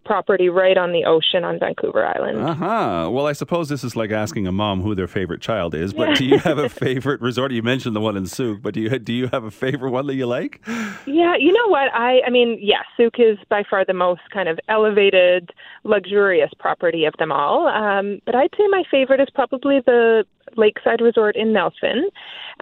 property 0.06 0.50
right 0.50 0.78
on 0.78 0.92
the 0.92 1.06
ocean 1.06 1.44
on 1.44 1.60
Vancouver 1.60 2.06
Island. 2.06 2.40
Uh 2.40 2.54
huh. 2.54 3.10
Well, 3.12 3.28
I 3.28 3.34
suppose 3.34 3.70
this 3.70 3.84
is 3.84 3.96
like 3.96 4.12
asking 4.12 4.48
a 4.48 4.52
mom 4.52 4.82
who 4.82 4.96
their 4.96 5.08
favorite 5.08 5.42
child 5.42 5.76
is. 5.76 5.94
But 5.94 6.18
do 6.18 6.26
you 6.26 6.40
have 6.40 6.58
a 6.58 6.70
favorite 6.86 7.22
resort? 7.22 7.52
You 7.52 7.62
mentioned 7.62 7.96
the 7.96 8.02
one 8.02 8.18
in 8.18 8.26
Sooke, 8.26 8.62
but 8.62 8.74
do 8.74 8.82
you 8.82 8.98
do 9.00 9.14
you 9.14 9.28
have 9.28 9.44
a 9.44 9.52
favorite 9.52 9.92
one 9.92 10.08
that 10.08 10.16
you 10.16 10.26
like? 10.26 10.62
Yeah, 11.06 11.36
you 11.38 11.52
know 11.52 11.68
what? 11.68 11.94
I 11.94 12.22
I 12.26 12.30
mean, 12.30 12.58
yeah, 12.62 12.82
Sooke 12.98 13.20
is 13.20 13.38
by 13.50 13.64
far 13.70 13.86
the 13.86 13.94
most 13.94 14.22
kind 14.34 14.50
of 14.50 14.60
elevated, 14.68 15.52
luxurious 15.84 16.52
property 16.60 17.06
of 17.06 17.14
them 17.20 17.32
all. 17.32 17.68
Um, 17.68 18.20
but 18.26 18.36
I'd 18.36 18.54
say 18.58 18.68
my 18.70 18.84
favorite 18.90 19.20
is 19.20 19.30
probably 19.34 19.80
the 19.86 20.26
Lakeside 20.56 21.02
Resort 21.02 21.36
in 21.36 21.54
Nelson. 21.54 22.10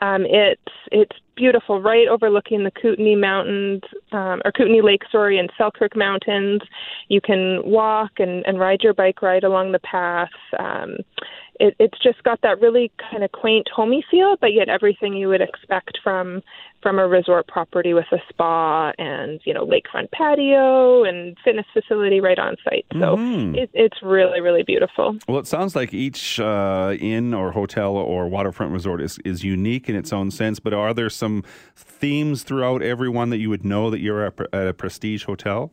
Um, 0.01 0.25
it's 0.25 0.61
it's 0.91 1.15
beautiful, 1.35 1.81
right 1.81 2.07
overlooking 2.07 2.63
the 2.63 2.71
Kootenay 2.71 3.15
Mountains 3.15 3.81
um, 4.11 4.41
or 4.43 4.51
Kootenay 4.51 4.81
Lake, 4.81 5.03
sorry, 5.11 5.37
and 5.37 5.51
Selkirk 5.57 5.95
Mountains. 5.95 6.61
You 7.09 7.21
can 7.21 7.61
walk 7.63 8.11
and, 8.17 8.45
and 8.45 8.59
ride 8.59 8.81
your 8.81 8.93
bike 8.93 9.21
right 9.21 9.43
along 9.43 9.71
the 9.71 9.79
path. 9.79 10.29
Um, 10.59 10.97
it, 11.59 11.75
it's 11.79 11.97
just 12.01 12.23
got 12.23 12.41
that 12.41 12.61
really 12.61 12.91
kind 13.11 13.23
of 13.23 13.31
quaint, 13.31 13.67
homey 13.73 14.03
feel, 14.09 14.35
but 14.39 14.53
yet 14.53 14.69
everything 14.69 15.13
you 15.13 15.27
would 15.29 15.41
expect 15.41 15.99
from 16.03 16.41
from 16.83 16.99
a 16.99 17.07
resort 17.07 17.47
property 17.47 17.93
with 17.93 18.05
a 18.11 18.17
spa 18.29 18.91
and 18.99 19.41
you 19.45 19.53
know 19.53 19.65
lakefront 19.65 20.11
patio 20.11 21.03
and 21.03 21.35
fitness 21.43 21.65
facility 21.73 22.21
right 22.21 22.39
on 22.39 22.55
site. 22.63 22.85
So 22.93 23.17
mm-hmm. 23.17 23.55
it, 23.55 23.69
it's 23.73 24.01
really 24.01 24.41
really 24.41 24.63
beautiful. 24.63 25.17
Well, 25.27 25.39
it 25.39 25.47
sounds 25.47 25.75
like 25.75 25.93
each 25.93 26.39
uh, 26.39 26.95
inn 26.99 27.33
or 27.33 27.51
hotel 27.51 27.95
or 27.95 28.27
waterfront 28.27 28.71
resort 28.71 29.01
is 29.01 29.19
is 29.25 29.43
unique 29.43 29.89
in 29.89 29.95
its 29.95 30.13
own 30.13 30.31
sense. 30.31 30.59
But 30.59 30.73
are 30.73 30.93
there 30.93 31.09
some 31.09 31.43
themes 31.75 32.43
throughout 32.43 32.81
every 32.81 33.09
one 33.09 33.29
that 33.29 33.37
you 33.37 33.49
would 33.49 33.65
know 33.65 33.89
that 33.89 33.99
you're 33.99 34.25
at 34.25 34.39
a 34.53 34.73
prestige 34.73 35.25
hotel? 35.25 35.71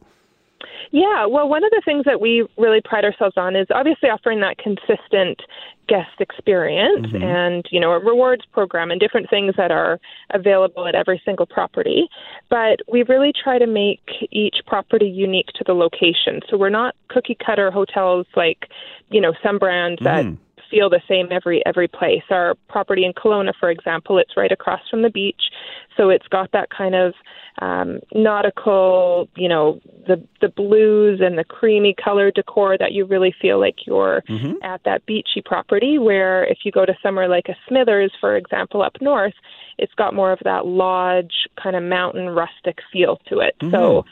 Yeah, 0.90 1.26
well, 1.26 1.48
one 1.48 1.64
of 1.64 1.70
the 1.70 1.82
things 1.84 2.04
that 2.04 2.20
we 2.20 2.46
really 2.56 2.80
pride 2.80 3.04
ourselves 3.04 3.36
on 3.36 3.56
is 3.56 3.66
obviously 3.74 4.08
offering 4.08 4.40
that 4.40 4.58
consistent 4.58 5.40
guest 5.88 6.20
experience 6.20 7.06
mm-hmm. 7.06 7.22
and, 7.22 7.66
you 7.70 7.78
know, 7.78 7.90
a 7.90 7.98
rewards 7.98 8.44
program 8.52 8.90
and 8.90 9.00
different 9.00 9.28
things 9.28 9.54
that 9.56 9.70
are 9.70 10.00
available 10.30 10.86
at 10.86 10.94
every 10.94 11.20
single 11.24 11.46
property. 11.46 12.08
But 12.48 12.80
we 12.90 13.02
really 13.02 13.32
try 13.32 13.58
to 13.58 13.66
make 13.66 14.00
each 14.30 14.56
property 14.66 15.08
unique 15.08 15.48
to 15.56 15.64
the 15.64 15.74
location. 15.74 16.40
So 16.48 16.56
we're 16.56 16.70
not 16.70 16.94
cookie 17.08 17.36
cutter 17.44 17.70
hotels 17.70 18.26
like, 18.36 18.68
you 19.10 19.20
know, 19.20 19.34
some 19.42 19.58
brands 19.58 20.00
mm. 20.00 20.38
Feel 20.70 20.90
the 20.90 21.00
same 21.08 21.28
every 21.30 21.64
every 21.66 21.88
place. 21.88 22.22
Our 22.30 22.54
property 22.68 23.04
in 23.04 23.12
Kelowna, 23.12 23.52
for 23.58 23.70
example, 23.70 24.18
it's 24.18 24.36
right 24.36 24.52
across 24.52 24.80
from 24.90 25.02
the 25.02 25.10
beach, 25.10 25.42
so 25.96 26.10
it's 26.10 26.26
got 26.28 26.52
that 26.52 26.70
kind 26.70 26.94
of 26.94 27.14
um, 27.60 28.00
nautical, 28.12 29.28
you 29.36 29.48
know, 29.48 29.80
the 30.06 30.22
the 30.40 30.48
blues 30.48 31.20
and 31.22 31.38
the 31.38 31.44
creamy 31.44 31.94
color 31.94 32.30
decor 32.30 32.76
that 32.78 32.92
you 32.92 33.04
really 33.04 33.34
feel 33.40 33.60
like 33.60 33.86
you're 33.86 34.22
mm-hmm. 34.28 34.54
at 34.62 34.82
that 34.84 35.06
beachy 35.06 35.42
property. 35.44 35.98
Where 35.98 36.44
if 36.44 36.58
you 36.64 36.72
go 36.72 36.84
to 36.84 36.94
somewhere 37.02 37.28
like 37.28 37.48
a 37.48 37.56
Smithers, 37.68 38.12
for 38.20 38.36
example, 38.36 38.82
up 38.82 38.96
north, 39.00 39.34
it's 39.78 39.94
got 39.94 40.14
more 40.14 40.32
of 40.32 40.40
that 40.44 40.66
lodge 40.66 41.48
kind 41.62 41.76
of 41.76 41.82
mountain 41.82 42.28
rustic 42.30 42.78
feel 42.92 43.18
to 43.28 43.38
it. 43.38 43.54
Mm-hmm. 43.60 43.74
So, 43.74 44.04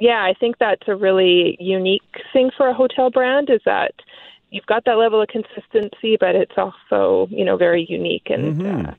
yeah, 0.00 0.22
I 0.22 0.34
think 0.38 0.56
that's 0.58 0.86
a 0.86 0.96
really 0.96 1.56
unique 1.60 2.02
thing 2.32 2.50
for 2.56 2.68
a 2.68 2.74
hotel 2.74 3.10
brand 3.10 3.48
is 3.50 3.60
that 3.64 3.92
you've 4.52 4.66
got 4.66 4.84
that 4.84 4.98
level 4.98 5.20
of 5.20 5.28
consistency, 5.28 6.16
but 6.20 6.36
it's 6.36 6.54
also 6.56 7.26
you 7.30 7.44
know 7.44 7.56
very 7.56 7.86
unique 7.88 8.26
and. 8.26 8.60
Mm-hmm. 8.60 8.86
Uh, 8.90 8.94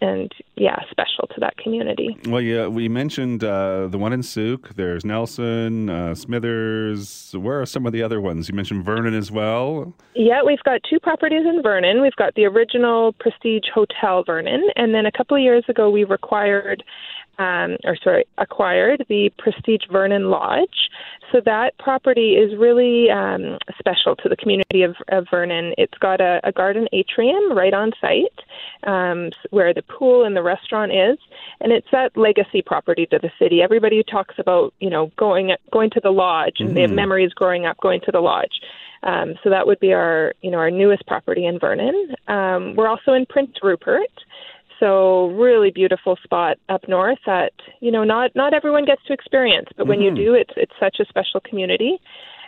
and 0.00 0.32
yeah, 0.56 0.76
special 0.90 1.26
to 1.34 1.40
that 1.40 1.56
community. 1.56 2.16
Well, 2.26 2.40
yeah, 2.40 2.68
we 2.68 2.88
mentioned 2.88 3.42
uh, 3.42 3.88
the 3.88 3.98
one 3.98 4.12
in 4.12 4.22
Sooke. 4.22 4.74
There's 4.76 5.04
Nelson, 5.04 5.90
uh, 5.90 6.14
Smithers. 6.14 7.34
Where 7.36 7.60
are 7.60 7.66
some 7.66 7.86
of 7.86 7.92
the 7.92 8.02
other 8.02 8.20
ones? 8.20 8.48
You 8.48 8.54
mentioned 8.54 8.84
Vernon 8.84 9.14
as 9.14 9.32
well. 9.32 9.92
Yeah, 10.14 10.42
we've 10.44 10.62
got 10.64 10.80
two 10.88 11.00
properties 11.00 11.44
in 11.44 11.62
Vernon. 11.62 12.00
We've 12.00 12.14
got 12.16 12.34
the 12.34 12.44
original 12.44 13.12
Prestige 13.14 13.64
Hotel 13.74 14.22
Vernon, 14.24 14.68
and 14.76 14.94
then 14.94 15.06
a 15.06 15.12
couple 15.12 15.36
of 15.36 15.42
years 15.42 15.64
ago 15.68 15.90
we 15.90 16.04
required 16.04 16.84
um, 17.38 17.76
or 17.84 17.96
sorry, 18.02 18.24
acquired 18.38 19.04
the 19.08 19.30
Prestige 19.38 19.82
Vernon 19.90 20.30
Lodge. 20.30 20.90
So 21.30 21.40
that 21.44 21.78
property 21.78 22.32
is 22.32 22.58
really 22.58 23.10
um, 23.10 23.58
special 23.78 24.16
to 24.16 24.28
the 24.28 24.36
community 24.36 24.82
of, 24.82 24.96
of 25.08 25.26
Vernon. 25.30 25.74
It's 25.76 25.96
got 25.98 26.20
a, 26.20 26.40
a, 26.42 26.52
garden 26.52 26.88
atrium 26.92 27.52
right 27.52 27.74
on 27.74 27.92
site 28.00 28.90
um, 28.90 29.30
where 29.50 29.74
the 29.74 29.82
pool 29.82 30.24
and 30.24 30.34
the 30.34 30.42
restaurant 30.42 30.90
is, 30.92 31.18
and 31.60 31.70
it's 31.70 31.86
that 31.92 32.16
legacy 32.16 32.62
property 32.62 33.06
to 33.06 33.18
the 33.18 33.30
city. 33.38 33.60
Everybody 33.62 34.02
talks 34.02 34.36
about 34.38 34.72
you 34.80 34.90
know 34.90 35.12
going 35.16 35.52
going 35.70 35.90
to 35.90 36.00
the 36.00 36.10
lodge, 36.10 36.56
and 36.58 36.68
mm-hmm. 36.68 36.74
they 36.74 36.80
have 36.82 36.90
mm-hmm. 36.90 36.96
memories 36.96 37.32
growing 37.34 37.66
up 37.66 37.76
going 37.80 38.00
to 38.06 38.12
the 38.12 38.20
lodge. 38.20 38.60
Um, 39.02 39.34
so 39.44 39.50
that 39.50 39.66
would 39.66 39.78
be 39.80 39.92
our, 39.92 40.34
you 40.42 40.50
know, 40.50 40.58
our 40.58 40.70
newest 40.70 41.06
property 41.06 41.46
in 41.46 41.58
Vernon. 41.58 42.14
Um, 42.26 42.74
we're 42.74 42.88
also 42.88 43.12
in 43.12 43.26
Prince 43.26 43.52
Rupert, 43.62 44.10
so 44.80 45.28
really 45.28 45.70
beautiful 45.70 46.16
spot 46.22 46.56
up 46.68 46.88
north 46.88 47.18
that 47.26 47.52
you 47.80 47.90
know 47.90 48.04
not 48.04 48.30
not 48.34 48.54
everyone 48.54 48.84
gets 48.84 49.02
to 49.06 49.12
experience, 49.12 49.68
but 49.76 49.86
when 49.86 49.98
mm-hmm. 49.98 50.16
you 50.16 50.24
do, 50.24 50.34
it's 50.34 50.52
it's 50.56 50.72
such 50.80 50.96
a 51.00 51.04
special 51.06 51.40
community. 51.40 51.98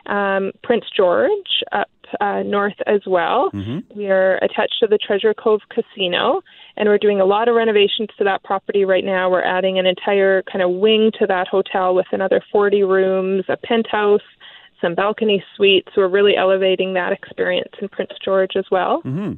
Um, 0.07 0.53
Prince 0.63 0.85
George 0.97 1.63
up 1.73 1.91
uh, 2.21 2.43
north 2.43 2.75
as 2.87 3.01
well. 3.07 3.51
Mm-hmm. 3.53 3.99
We 3.99 4.11
are 4.11 4.37
attached 4.37 4.77
to 4.81 4.87
the 4.87 4.99
Treasure 4.99 5.35
Cove 5.35 5.61
Casino, 5.69 6.43
and 6.77 6.89
we're 6.89 6.99
doing 6.99 7.21
a 7.21 7.25
lot 7.25 7.49
of 7.49 7.55
renovations 7.55 8.09
to 8.19 8.25
that 8.25 8.43
property 8.43 8.85
right 8.85 9.05
now. 9.05 9.31
We're 9.31 9.45
adding 9.45 9.79
an 9.79 9.87
entire 9.87 10.43
kind 10.51 10.63
of 10.63 10.71
wing 10.71 11.13
to 11.19 11.27
that 11.27 11.49
hotel 11.49 11.95
with 11.95 12.07
another 12.13 12.43
40 12.51 12.83
rooms, 12.85 13.45
a 13.49 13.57
penthouse, 13.57 14.23
some 14.81 14.95
balcony 14.95 15.45
suites. 15.57 15.89
We're 15.97 16.09
really 16.09 16.37
elevating 16.37 16.95
that 16.95 17.13
experience 17.13 17.73
in 17.81 17.89
Prince 17.89 18.13
George 18.25 18.53
as 18.57 18.65
well. 18.71 19.03
Mm-hmm. 19.05 19.35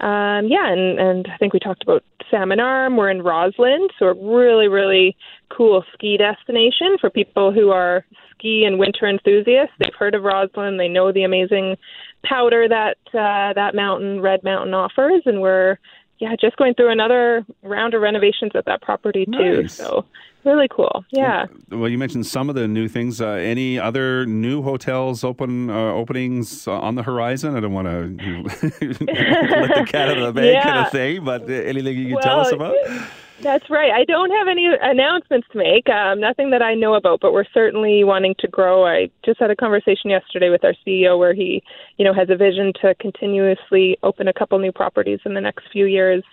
Um, 0.00 0.46
yeah, 0.46 0.72
and, 0.72 0.98
and 0.98 1.28
I 1.32 1.36
think 1.38 1.52
we 1.52 1.58
talked 1.58 1.82
about 1.82 2.04
Salmon 2.30 2.60
Arm. 2.60 2.96
We're 2.96 3.10
in 3.10 3.22
Rossland, 3.22 3.90
so 3.98 4.06
a 4.06 4.14
really, 4.14 4.68
really 4.68 5.16
cool 5.50 5.84
ski 5.92 6.16
destination 6.16 6.96
for 7.00 7.10
people 7.10 7.52
who 7.52 7.70
are 7.70 8.04
ski 8.30 8.64
and 8.64 8.78
winter 8.78 9.08
enthusiasts. 9.08 9.74
They've 9.78 9.94
heard 9.98 10.14
of 10.14 10.22
Rossland. 10.22 10.78
They 10.78 10.88
know 10.88 11.12
the 11.12 11.24
amazing 11.24 11.76
powder 12.24 12.68
that 12.68 12.98
uh, 13.08 13.54
that 13.54 13.74
mountain, 13.74 14.20
Red 14.20 14.44
Mountain, 14.44 14.74
offers, 14.74 15.22
and 15.26 15.40
we're 15.40 15.78
yeah 16.18 16.36
just 16.40 16.56
going 16.56 16.74
through 16.74 16.92
another 16.92 17.44
round 17.62 17.94
of 17.94 18.02
renovations 18.02 18.52
at 18.54 18.66
that 18.66 18.82
property 18.82 19.24
too. 19.24 19.62
Nice. 19.62 19.74
So 19.74 20.04
really 20.44 20.68
cool. 20.68 21.04
Yeah. 21.10 21.46
Well, 21.70 21.88
you 21.88 21.98
mentioned 21.98 22.26
some 22.26 22.48
of 22.48 22.54
the 22.54 22.68
new 22.68 22.88
things. 22.88 23.20
Uh, 23.20 23.28
any 23.30 23.78
other 23.78 24.26
new 24.26 24.62
hotels 24.62 25.24
open 25.24 25.70
uh, 25.70 25.92
openings 25.92 26.66
on 26.66 26.94
the 26.94 27.02
horizon? 27.02 27.56
I 27.56 27.60
don't 27.60 27.72
want 27.72 27.88
to 27.88 28.42
let 28.50 28.70
the 28.70 29.86
cat 29.88 30.08
out 30.08 30.18
of 30.18 30.26
the 30.26 30.32
bag 30.32 30.52
yeah. 30.54 30.62
kind 30.62 30.86
of 30.86 30.92
thing, 30.92 31.24
but 31.24 31.42
uh, 31.42 31.52
anything 31.52 31.96
you 31.96 32.06
can 32.06 32.14
well, 32.14 32.22
tell 32.22 32.40
us 32.40 32.52
about? 32.52 32.74
That's 33.40 33.70
right. 33.70 33.92
I 33.92 34.04
don't 34.04 34.30
have 34.30 34.48
any 34.48 34.66
announcements 34.80 35.46
to 35.52 35.58
make. 35.58 35.88
Um, 35.88 36.20
nothing 36.20 36.50
that 36.50 36.60
I 36.60 36.74
know 36.74 36.94
about, 36.94 37.20
but 37.20 37.32
we're 37.32 37.44
certainly 37.54 38.02
wanting 38.02 38.34
to 38.40 38.48
grow. 38.48 38.84
I 38.84 39.10
just 39.24 39.38
had 39.38 39.50
a 39.50 39.56
conversation 39.56 40.10
yesterday 40.10 40.50
with 40.50 40.64
our 40.64 40.74
CEO 40.84 41.18
where 41.18 41.34
he, 41.34 41.62
you 41.98 42.04
know, 42.04 42.12
has 42.12 42.30
a 42.30 42.36
vision 42.36 42.72
to 42.82 42.96
continuously 42.96 43.96
open 44.02 44.26
a 44.26 44.32
couple 44.32 44.58
new 44.58 44.72
properties 44.72 45.20
in 45.24 45.34
the 45.34 45.40
next 45.40 45.66
few 45.72 45.86
years 45.86 46.24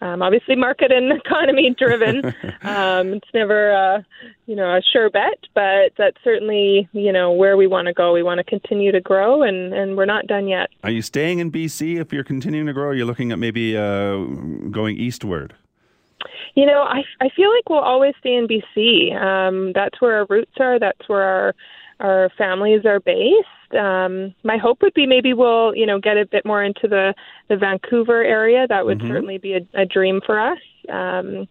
um, 0.00 0.22
obviously 0.22 0.56
market 0.56 0.92
and 0.92 1.12
economy 1.24 1.74
driven. 1.78 2.24
um, 2.62 3.14
it's 3.14 3.28
never, 3.32 3.74
uh, 3.74 4.02
you 4.46 4.56
know, 4.56 4.76
a 4.76 4.80
sure 4.92 5.10
bet, 5.10 5.38
but 5.54 5.92
that's 5.96 6.16
certainly, 6.22 6.88
you 6.92 7.12
know, 7.12 7.32
where 7.32 7.56
we 7.56 7.66
want 7.66 7.86
to 7.86 7.92
go. 7.92 8.12
We 8.12 8.22
want 8.22 8.38
to 8.38 8.44
continue 8.44 8.92
to 8.92 9.00
grow, 9.00 9.42
and, 9.42 9.72
and 9.72 9.96
we're 9.96 10.04
not 10.04 10.26
done 10.26 10.48
yet. 10.48 10.70
Are 10.82 10.90
you 10.90 11.02
staying 11.02 11.38
in 11.38 11.50
BC 11.50 12.00
if 12.00 12.12
you're 12.12 12.24
continuing 12.24 12.66
to 12.66 12.72
grow? 12.72 12.88
Are 12.88 12.94
you 12.94 13.04
looking 13.04 13.32
at 13.32 13.38
maybe 13.38 13.76
uh, 13.76 14.24
going 14.70 14.96
eastward? 14.96 15.54
You 16.54 16.66
know, 16.66 16.82
I, 16.82 17.02
I 17.20 17.28
feel 17.34 17.52
like 17.52 17.68
we'll 17.68 17.80
always 17.80 18.14
stay 18.20 18.36
in 18.36 18.46
BC. 18.46 19.14
Um, 19.20 19.72
that's 19.74 20.00
where 20.00 20.18
our 20.18 20.26
roots 20.28 20.52
are. 20.60 20.78
That's 20.78 21.08
where 21.08 21.22
our 21.22 21.54
our 22.00 22.30
families 22.36 22.84
are 22.84 23.00
based 23.00 23.48
um, 23.74 24.34
my 24.44 24.56
hope 24.56 24.82
would 24.82 24.94
be 24.94 25.06
maybe 25.06 25.32
we'll 25.32 25.74
you 25.74 25.86
know 25.86 25.98
get 25.98 26.16
a 26.16 26.26
bit 26.26 26.44
more 26.44 26.62
into 26.62 26.88
the 26.88 27.14
the 27.48 27.56
Vancouver 27.56 28.22
area. 28.22 28.66
That 28.68 28.86
would 28.86 28.98
mm-hmm. 28.98 29.08
certainly 29.08 29.38
be 29.38 29.54
a, 29.54 29.60
a 29.74 29.84
dream 29.84 30.20
for 30.24 30.38
us. 30.38 30.58
Um, 30.92 31.48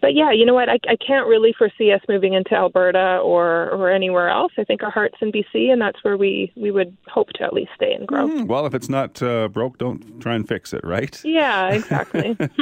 but 0.00 0.14
yeah, 0.14 0.30
you 0.30 0.44
know 0.44 0.52
what? 0.52 0.68
I, 0.68 0.78
I 0.86 0.96
can't 0.96 1.26
really 1.26 1.54
foresee 1.56 1.90
us 1.90 2.02
moving 2.08 2.34
into 2.34 2.54
Alberta 2.54 3.18
or 3.22 3.70
or 3.70 3.90
anywhere 3.90 4.28
else. 4.28 4.52
I 4.58 4.64
think 4.64 4.82
our 4.82 4.90
heart's 4.90 5.16
in 5.20 5.32
BC, 5.32 5.72
and 5.72 5.80
that's 5.80 6.02
where 6.04 6.16
we 6.16 6.52
we 6.56 6.70
would 6.70 6.96
hope 7.08 7.30
to 7.34 7.44
at 7.44 7.52
least 7.52 7.70
stay 7.74 7.92
and 7.92 8.06
grow. 8.06 8.28
Mm, 8.28 8.46
well, 8.46 8.66
if 8.66 8.74
it's 8.74 8.88
not 8.88 9.22
uh, 9.22 9.48
broke, 9.48 9.78
don't 9.78 10.20
try 10.20 10.34
and 10.34 10.46
fix 10.46 10.72
it, 10.72 10.84
right? 10.84 11.20
Yeah, 11.24 11.70
exactly. 11.70 12.36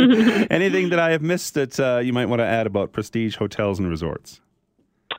Anything 0.51 0.91
that 0.91 1.01
I 1.01 1.11
have 1.11 1.23
missed 1.23 1.55
that 1.55 1.81
uh, 1.81 1.99
you 1.99 2.13
might 2.13 2.27
want 2.27 2.41
to 2.41 2.47
add 2.47 2.67
about 2.67 2.93
Prestige 2.93 3.37
Hotels 3.37 3.79
and 3.79 3.89
Resorts? 3.89 4.41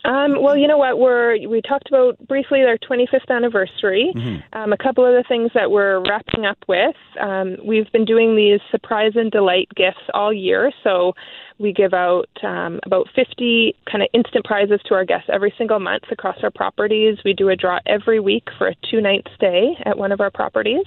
Um, 0.05 0.41
well, 0.41 0.57
you 0.57 0.67
know 0.67 0.77
what? 0.77 0.99
We're 0.99 1.47
we 1.47 1.61
talked 1.61 1.87
about 1.87 2.17
briefly 2.27 2.61
our 2.63 2.77
25th 2.77 3.29
anniversary. 3.29 4.11
Mm-hmm. 4.15 4.57
Um, 4.57 4.73
a 4.73 4.77
couple 4.77 5.05
of 5.05 5.13
the 5.13 5.23
things 5.27 5.51
that 5.53 5.71
we're 5.71 6.03
wrapping 6.07 6.45
up 6.45 6.57
with. 6.67 6.95
Um, 7.21 7.57
we've 7.65 7.89
been 7.93 8.03
doing 8.03 8.35
these 8.35 8.59
surprise 8.69 9.13
and 9.15 9.31
delight 9.31 9.69
gifts 9.75 10.03
all 10.13 10.33
year. 10.33 10.71
So 10.83 11.13
we 11.57 11.71
give 11.71 11.93
out 11.93 12.27
um, 12.43 12.81
about 12.85 13.07
50 13.15 13.75
kind 13.89 14.03
of 14.03 14.09
instant 14.13 14.43
prizes 14.43 14.81
to 14.87 14.95
our 14.95 15.05
guests 15.05 15.29
every 15.31 15.53
single 15.57 15.79
month 15.79 16.03
across 16.11 16.37
our 16.43 16.51
properties. 16.51 17.17
We 17.23 17.33
do 17.33 17.49
a 17.49 17.55
draw 17.55 17.79
every 17.85 18.19
week 18.19 18.47
for 18.57 18.67
a 18.67 18.75
two 18.91 18.99
night 18.99 19.25
stay 19.35 19.77
at 19.85 19.97
one 19.97 20.11
of 20.11 20.19
our 20.19 20.31
properties. 20.31 20.85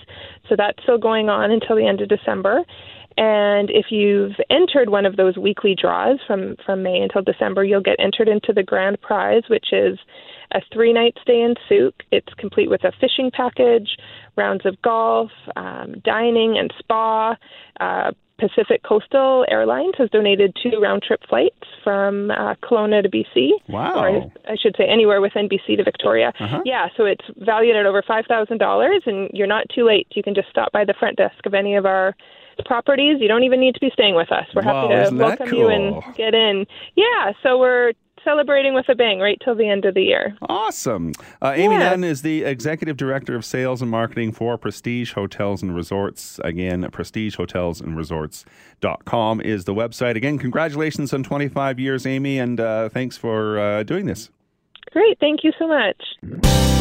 So 0.48 0.56
that's 0.56 0.82
still 0.82 0.98
going 0.98 1.30
on 1.30 1.50
until 1.50 1.76
the 1.76 1.86
end 1.86 2.02
of 2.02 2.08
December. 2.08 2.64
And 3.16 3.70
if 3.70 3.86
you've 3.90 4.34
entered 4.50 4.90
one 4.90 5.06
of 5.06 5.16
those 5.16 5.36
weekly 5.38 5.74
draws 5.74 6.18
from, 6.26 6.56
from 6.66 6.82
May 6.82 7.00
until 7.00 7.22
December, 7.22 7.64
you'll 7.64 7.80
get 7.80 7.96
entered 7.98 8.28
into 8.28 8.52
the 8.52 8.62
grand 8.62 9.00
prize, 9.00 9.42
which 9.48 9.72
is 9.72 9.98
a 10.52 10.60
three 10.72 10.92
night 10.92 11.16
stay 11.22 11.40
in 11.40 11.54
Sooke. 11.68 12.02
It's 12.12 12.32
complete 12.34 12.70
with 12.70 12.84
a 12.84 12.92
fishing 13.00 13.30
package, 13.32 13.96
rounds 14.36 14.64
of 14.66 14.80
golf, 14.82 15.30
um, 15.56 16.00
dining, 16.04 16.56
and 16.58 16.72
spa. 16.78 17.36
Uh, 17.80 18.12
Pacific 18.38 18.82
Coastal 18.82 19.46
Airlines 19.48 19.94
has 19.96 20.10
donated 20.10 20.54
two 20.62 20.78
round 20.78 21.02
trip 21.02 21.20
flights 21.28 21.56
from 21.82 22.30
uh, 22.30 22.54
Kelowna 22.62 23.02
to 23.02 23.08
BC. 23.08 23.50
Wow. 23.68 23.94
Or 23.98 24.30
I 24.46 24.56
should 24.60 24.74
say 24.76 24.84
anywhere 24.84 25.20
within 25.20 25.48
BC 25.48 25.78
to 25.78 25.84
Victoria. 25.84 26.32
Uh-huh. 26.38 26.60
Yeah, 26.64 26.88
so 26.96 27.06
it's 27.06 27.24
valued 27.38 27.76
at 27.76 27.86
over 27.86 28.02
$5,000, 28.02 29.06
and 29.06 29.30
you're 29.32 29.46
not 29.46 29.66
too 29.74 29.86
late. 29.86 30.06
You 30.14 30.22
can 30.22 30.34
just 30.34 30.48
stop 30.50 30.70
by 30.72 30.84
the 30.84 30.94
front 30.98 31.16
desk 31.16 31.46
of 31.46 31.54
any 31.54 31.76
of 31.76 31.86
our 31.86 32.14
properties. 32.64 33.18
You 33.20 33.28
don't 33.28 33.44
even 33.44 33.60
need 33.60 33.74
to 33.74 33.80
be 33.80 33.90
staying 33.92 34.14
with 34.14 34.30
us. 34.32 34.46
We're 34.54 34.62
Wow, 34.62 34.88
happy 34.88 35.10
to 35.10 35.16
welcome 35.16 35.54
you 35.54 35.68
and 35.68 36.02
get 36.14 36.34
in. 36.34 36.66
Yeah, 36.94 37.32
so 37.42 37.58
we're 37.58 37.92
celebrating 38.26 38.74
with 38.74 38.86
a 38.90 38.94
bang 38.94 39.20
right 39.20 39.40
till 39.42 39.54
the 39.54 39.66
end 39.68 39.84
of 39.86 39.94
the 39.94 40.02
year. 40.02 40.36
Awesome. 40.42 41.12
Uh, 41.40 41.54
Amy 41.56 41.76
Yeah. 41.76 41.90
Nunn 41.90 42.04
is 42.04 42.22
the 42.22 42.42
Executive 42.44 42.96
Director 42.96 43.34
of 43.36 43.44
Sales 43.44 43.80
and 43.80 43.90
Marketing 43.90 44.32
for 44.32 44.58
Prestige 44.58 45.12
Hotels 45.14 45.62
and 45.62 45.74
Resorts. 45.74 46.40
Again, 46.44 46.82
prestigehotelsandresorts.com 46.90 49.40
is 49.40 49.64
the 49.64 49.74
website. 49.74 50.16
Again, 50.16 50.38
congratulations 50.38 51.14
on 51.14 51.22
25 51.22 51.78
years, 51.78 52.04
Amy, 52.06 52.38
and 52.38 52.58
uh, 52.60 52.88
thanks 52.88 53.16
for 53.16 53.58
uh, 53.58 53.82
doing 53.84 54.06
this. 54.06 54.30
Great, 54.92 55.18
thank 55.20 55.44
you 55.44 55.52
so 55.58 55.68
much. 55.68 56.75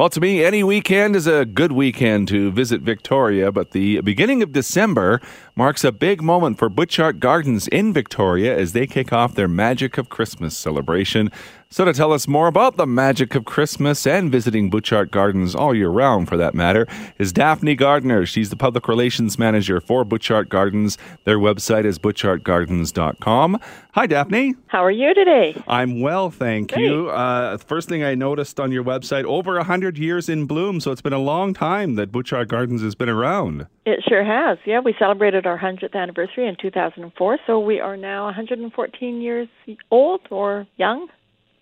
Well, 0.00 0.08
to 0.08 0.20
me, 0.22 0.42
any 0.42 0.62
weekend 0.62 1.14
is 1.14 1.26
a 1.26 1.44
good 1.44 1.72
weekend 1.72 2.26
to 2.28 2.50
visit 2.50 2.80
Victoria, 2.80 3.52
but 3.52 3.72
the 3.72 4.00
beginning 4.00 4.42
of 4.42 4.50
December 4.50 5.20
marks 5.54 5.84
a 5.84 5.92
big 5.92 6.22
moment 6.22 6.58
for 6.58 6.70
Butchart 6.70 7.18
Gardens 7.18 7.68
in 7.68 7.92
Victoria 7.92 8.56
as 8.56 8.72
they 8.72 8.86
kick 8.86 9.12
off 9.12 9.34
their 9.34 9.46
Magic 9.46 9.98
of 9.98 10.08
Christmas 10.08 10.56
celebration. 10.56 11.30
So, 11.72 11.84
to 11.84 11.92
tell 11.92 12.12
us 12.12 12.26
more 12.26 12.48
about 12.48 12.78
the 12.78 12.86
magic 12.86 13.36
of 13.36 13.44
Christmas 13.44 14.04
and 14.04 14.28
visiting 14.28 14.72
Butchart 14.72 15.12
Gardens 15.12 15.54
all 15.54 15.72
year 15.72 15.88
round, 15.88 16.28
for 16.28 16.36
that 16.36 16.52
matter, 16.52 16.84
is 17.16 17.32
Daphne 17.32 17.76
Gardner. 17.76 18.26
She's 18.26 18.50
the 18.50 18.56
public 18.56 18.88
relations 18.88 19.38
manager 19.38 19.80
for 19.80 20.04
Butchart 20.04 20.48
Gardens. 20.48 20.98
Their 21.22 21.38
website 21.38 21.84
is 21.84 21.96
butchartgardens.com. 21.96 23.60
Hi, 23.92 24.06
Daphne. 24.08 24.56
How 24.66 24.84
are 24.84 24.90
you 24.90 25.14
today? 25.14 25.62
I'm 25.68 26.00
well, 26.00 26.28
thank 26.28 26.74
you. 26.74 27.08
Uh, 27.10 27.56
first 27.58 27.88
thing 27.88 28.02
I 28.02 28.16
noticed 28.16 28.58
on 28.58 28.72
your 28.72 28.82
website, 28.82 29.22
over 29.22 29.54
100 29.54 29.96
years 29.96 30.28
in 30.28 30.46
bloom, 30.46 30.80
so 30.80 30.90
it's 30.90 31.02
been 31.02 31.12
a 31.12 31.20
long 31.20 31.54
time 31.54 31.94
that 31.94 32.10
Butchart 32.10 32.48
Gardens 32.48 32.82
has 32.82 32.96
been 32.96 33.08
around. 33.08 33.68
It 33.86 34.02
sure 34.08 34.24
has. 34.24 34.58
Yeah, 34.66 34.80
we 34.80 34.96
celebrated 34.98 35.46
our 35.46 35.56
100th 35.56 35.94
anniversary 35.94 36.48
in 36.48 36.56
2004, 36.60 37.38
so 37.46 37.60
we 37.60 37.78
are 37.78 37.96
now 37.96 38.24
114 38.24 39.20
years 39.20 39.46
old 39.92 40.22
or 40.32 40.66
young, 40.76 41.06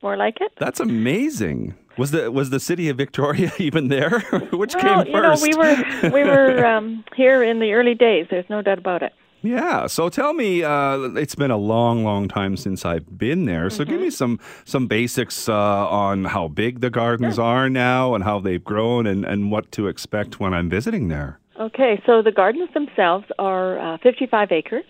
more 0.02 0.16
like 0.16 0.40
it. 0.40 0.52
That's 0.58 0.80
amazing. 0.80 1.74
Was 1.96 2.12
the 2.12 2.30
was 2.30 2.50
the 2.50 2.60
city 2.60 2.88
of 2.88 2.96
Victoria 2.96 3.50
even 3.58 3.88
there? 3.88 4.20
Which 4.52 4.74
well, 4.74 5.04
came 5.04 5.14
you 5.14 5.20
know, 5.20 5.36
we 5.42 5.54
were 5.54 6.10
we 6.10 6.24
were 6.24 6.64
um, 6.72 7.04
here 7.16 7.42
in 7.42 7.58
the 7.58 7.72
early 7.72 7.94
days. 7.94 8.26
There's 8.30 8.48
no 8.48 8.62
doubt 8.62 8.78
about 8.78 9.02
it. 9.02 9.12
Yeah. 9.42 9.86
So 9.86 10.08
tell 10.08 10.32
me, 10.32 10.64
uh, 10.64 10.98
it's 11.14 11.36
been 11.36 11.52
a 11.52 11.56
long, 11.56 12.02
long 12.02 12.26
time 12.26 12.56
since 12.56 12.84
I've 12.84 13.18
been 13.18 13.44
there. 13.44 13.70
So 13.70 13.84
Mm-hmm. 13.84 13.92
give 13.92 14.00
me 14.00 14.10
some 14.10 14.40
some 14.64 14.86
basics 14.88 15.48
uh, 15.48 15.54
on 15.54 16.24
how 16.26 16.48
big 16.48 16.80
the 16.80 16.90
gardens 16.90 17.38
are 17.38 17.68
now 17.70 18.14
and 18.14 18.24
how 18.24 18.40
they've 18.40 18.62
grown 18.62 19.06
and, 19.06 19.24
and 19.24 19.50
what 19.52 19.70
to 19.72 19.86
expect 19.86 20.40
when 20.40 20.52
I'm 20.54 20.68
visiting 20.68 21.08
there. 21.08 21.38
Okay, 21.60 22.00
so 22.06 22.22
the 22.22 22.30
gardens 22.32 22.70
themselves 22.72 23.26
are 23.38 23.78
uh, 23.80 23.98
55 24.00 24.52
acres, 24.52 24.84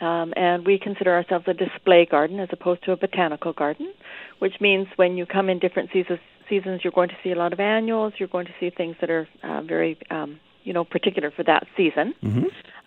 um, 0.00 0.32
and 0.36 0.66
we 0.66 0.78
consider 0.78 1.14
ourselves 1.14 1.46
a 1.48 1.54
display 1.54 2.06
garden 2.06 2.40
as 2.40 2.48
opposed 2.52 2.84
to 2.84 2.92
a 2.92 2.96
botanical 2.96 3.52
garden, 3.52 3.92
which 4.38 4.60
means 4.60 4.86
when 4.96 5.16
you 5.16 5.26
come 5.26 5.48
in 5.48 5.58
different 5.58 5.90
seasons, 5.92 6.20
seasons 6.48 6.80
you're 6.82 6.92
going 6.92 7.08
to 7.08 7.16
see 7.22 7.30
a 7.30 7.36
lot 7.36 7.52
of 7.52 7.60
annuals. 7.60 8.14
You're 8.18 8.28
going 8.28 8.46
to 8.46 8.54
see 8.60 8.70
things 8.70 8.96
that 9.00 9.10
are 9.10 9.28
uh, 9.42 9.62
very, 9.62 9.98
um, 10.10 10.40
you 10.64 10.72
know, 10.72 10.84
particular 10.84 11.30
for 11.30 11.44
that 11.44 11.66
season. 11.76 12.14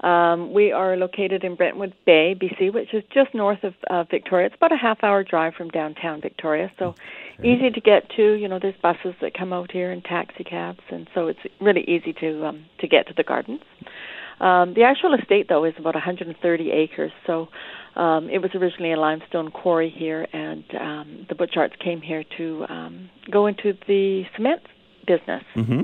Um, 0.02 0.54
we 0.54 0.72
are 0.72 0.96
located 0.96 1.44
in 1.44 1.56
Brentwood 1.56 1.94
Bay, 2.06 2.36
BC, 2.40 2.72
which 2.72 2.94
is 2.94 3.04
just 3.12 3.34
north 3.34 3.64
of 3.64 3.74
uh, 3.90 4.04
Victoria. 4.04 4.46
It's 4.48 4.56
about 4.56 4.72
a 4.72 4.78
half 4.78 5.04
hour 5.04 5.24
drive 5.24 5.56
from 5.56 5.70
downtown 5.70 6.22
Victoria, 6.22 6.72
so 6.78 6.94
easy 7.44 7.72
to 7.72 7.82
get 7.82 8.10
to. 8.12 8.34
You 8.34 8.48
know, 8.48 8.60
there's 8.60 8.76
buses 8.82 9.16
that 9.22 9.34
come 9.34 9.54
out 9.54 9.72
here 9.72 9.92
and 9.92 10.04
taxi 10.04 10.44
cabs, 10.44 10.82
and 10.92 11.10
so 11.16 11.28
it's 11.28 11.40
really 11.60 11.84
easy 11.88 12.14
to 12.14 12.46
um, 12.46 12.66
to 12.80 12.88
get 12.88 13.08
to 13.08 13.14
the 13.16 13.24
gardens. 13.24 13.62
Um, 14.40 14.74
the 14.74 14.84
actual 14.84 15.14
estate, 15.16 15.48
though, 15.50 15.64
is 15.66 15.74
about 15.78 15.96
130 15.96 16.72
acres. 16.72 17.12
So 17.26 17.48
um, 17.96 18.30
it 18.30 18.40
was 18.40 18.52
originally 18.54 18.94
a 18.94 19.00
limestone 19.00 19.50
quarry 19.50 19.90
here, 19.90 20.28
and 20.32 20.64
um, 20.80 21.26
the 21.30 21.36
Butcharts 21.36 21.78
came 21.80 22.02
here 22.02 22.24
to 22.38 22.66
um, 22.70 23.10
go 23.32 23.48
into 23.48 23.74
the 23.88 24.24
cement 24.36 24.62
business. 25.08 25.44
Mm-hmm. 25.56 25.82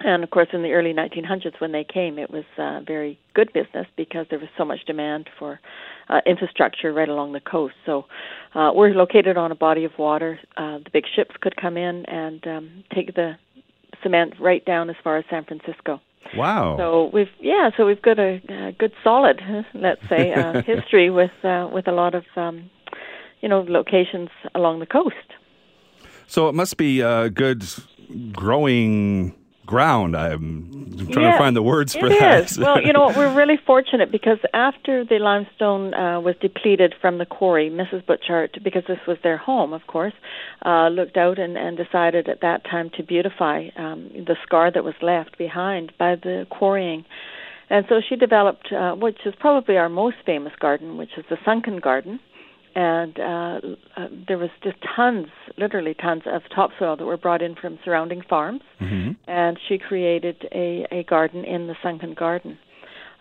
And 0.00 0.22
of 0.22 0.30
course, 0.30 0.48
in 0.52 0.62
the 0.62 0.72
early 0.72 0.92
1900s, 0.92 1.58
when 1.58 1.72
they 1.72 1.84
came, 1.84 2.18
it 2.18 2.30
was 2.30 2.44
uh, 2.58 2.80
very 2.86 3.18
good 3.34 3.50
business 3.54 3.86
because 3.96 4.26
there 4.28 4.38
was 4.38 4.48
so 4.58 4.64
much 4.64 4.80
demand 4.86 5.30
for 5.38 5.58
uh, 6.10 6.20
infrastructure 6.26 6.92
right 6.92 7.08
along 7.08 7.32
the 7.32 7.40
coast. 7.40 7.74
So 7.86 8.04
uh, 8.54 8.72
we're 8.74 8.90
located 8.90 9.38
on 9.38 9.52
a 9.52 9.54
body 9.54 9.84
of 9.84 9.92
water. 9.98 10.38
Uh, 10.58 10.78
the 10.78 10.90
big 10.92 11.04
ships 11.14 11.34
could 11.40 11.56
come 11.56 11.78
in 11.78 12.04
and 12.06 12.46
um, 12.46 12.84
take 12.94 13.14
the 13.14 13.36
cement 14.02 14.34
right 14.38 14.64
down 14.66 14.90
as 14.90 14.96
far 15.02 15.16
as 15.16 15.24
San 15.30 15.44
Francisco. 15.44 16.00
Wow. 16.36 16.76
So 16.76 17.10
we've 17.12 17.30
yeah, 17.40 17.70
so 17.76 17.86
we've 17.86 18.02
got 18.02 18.18
a, 18.18 18.40
a 18.48 18.72
good 18.72 18.92
solid, 19.04 19.40
let's 19.74 20.06
say, 20.08 20.32
uh, 20.32 20.62
history 20.66 21.10
with 21.10 21.32
uh, 21.44 21.68
with 21.72 21.88
a 21.88 21.92
lot 21.92 22.14
of 22.14 22.24
um, 22.36 22.70
you 23.40 23.48
know 23.48 23.60
locations 23.62 24.30
along 24.54 24.80
the 24.80 24.86
coast. 24.86 25.14
So 26.26 26.48
it 26.48 26.54
must 26.54 26.76
be 26.76 27.00
a 27.00 27.30
good 27.30 27.64
growing 28.32 29.34
ground. 29.66 30.16
I'm 30.16 30.96
trying 31.10 31.32
to 31.32 31.38
find 31.38 31.54
the 31.56 31.62
words 31.62 31.94
for 31.94 32.06
It 32.06 32.20
that. 32.20 32.44
is. 32.44 32.58
Well, 32.66 32.80
you 32.82 32.92
know, 32.92 33.12
we're 33.16 33.34
really 33.34 33.58
fortunate 33.66 34.10
because 34.10 34.38
after 34.54 35.04
the 35.04 35.18
limestone 35.18 35.92
uh, 35.94 36.20
was 36.20 36.34
depleted 36.40 36.94
from 37.00 37.18
the 37.18 37.26
quarry, 37.26 37.68
Mrs. 37.70 38.04
Butchart, 38.04 38.62
because 38.62 38.84
this 38.88 38.98
was 39.06 39.18
their 39.22 39.36
home, 39.36 39.72
of 39.72 39.86
course, 39.86 40.14
uh, 40.64 40.88
looked 40.88 41.16
out 41.16 41.38
and, 41.38 41.56
and 41.56 41.76
decided 41.76 42.28
at 42.28 42.40
that 42.40 42.64
time 42.64 42.90
to 42.96 43.02
beautify 43.02 43.68
um, 43.76 44.10
the 44.14 44.36
scar 44.44 44.70
that 44.70 44.84
was 44.84 44.94
left 45.02 45.36
behind 45.38 45.92
by 45.98 46.14
the 46.14 46.46
quarrying. 46.50 47.04
And 47.68 47.84
so 47.88 48.00
she 48.06 48.16
developed, 48.16 48.72
uh, 48.72 48.94
which 48.94 49.18
is 49.26 49.34
probably 49.38 49.76
our 49.76 49.88
most 49.88 50.16
famous 50.24 50.52
garden, 50.60 50.96
which 50.96 51.10
is 51.16 51.24
the 51.28 51.36
Sunken 51.44 51.78
Garden. 51.78 52.20
And 52.76 53.18
uh, 53.18 53.60
uh, 53.96 54.08
there 54.28 54.36
was 54.36 54.50
just 54.62 54.76
tons, 54.94 55.28
literally 55.56 55.94
tons 55.94 56.24
of 56.26 56.42
topsoil 56.54 56.96
that 56.96 57.06
were 57.06 57.16
brought 57.16 57.40
in 57.40 57.54
from 57.54 57.78
surrounding 57.82 58.20
farms 58.20 58.60
Mhm. 58.80 59.16
and 59.26 59.58
she 59.66 59.78
created 59.78 60.36
a, 60.52 60.86
a 60.90 61.02
garden 61.04 61.44
in 61.46 61.68
the 61.68 61.76
sunken 61.82 62.12
garden. 62.12 62.58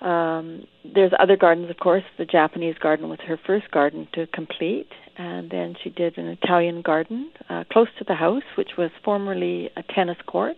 Um, 0.01 0.67
there's 0.83 1.13
other 1.17 1.37
gardens, 1.37 1.69
of 1.69 1.77
course. 1.77 2.03
The 2.17 2.25
Japanese 2.25 2.77
garden 2.77 3.07
was 3.07 3.19
her 3.25 3.37
first 3.47 3.71
garden 3.71 4.09
to 4.11 4.27
complete, 4.27 4.89
and 5.17 5.49
then 5.49 5.75
she 5.81 5.89
did 5.89 6.17
an 6.17 6.27
Italian 6.27 6.81
garden 6.81 7.31
uh, 7.49 7.63
close 7.71 7.87
to 7.99 8.03
the 8.03 8.13
house, 8.15 8.43
which 8.57 8.71
was 8.77 8.91
formerly 9.05 9.69
a 9.77 9.83
tennis 9.83 10.17
court. 10.25 10.57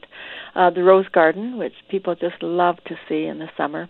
Uh, 0.55 0.71
the 0.71 0.83
Rose 0.83 1.07
Garden, 1.09 1.57
which 1.59 1.75
people 1.87 2.15
just 2.15 2.41
love 2.41 2.77
to 2.87 2.95
see 3.07 3.25
in 3.25 3.37
the 3.37 3.49
summer. 3.55 3.87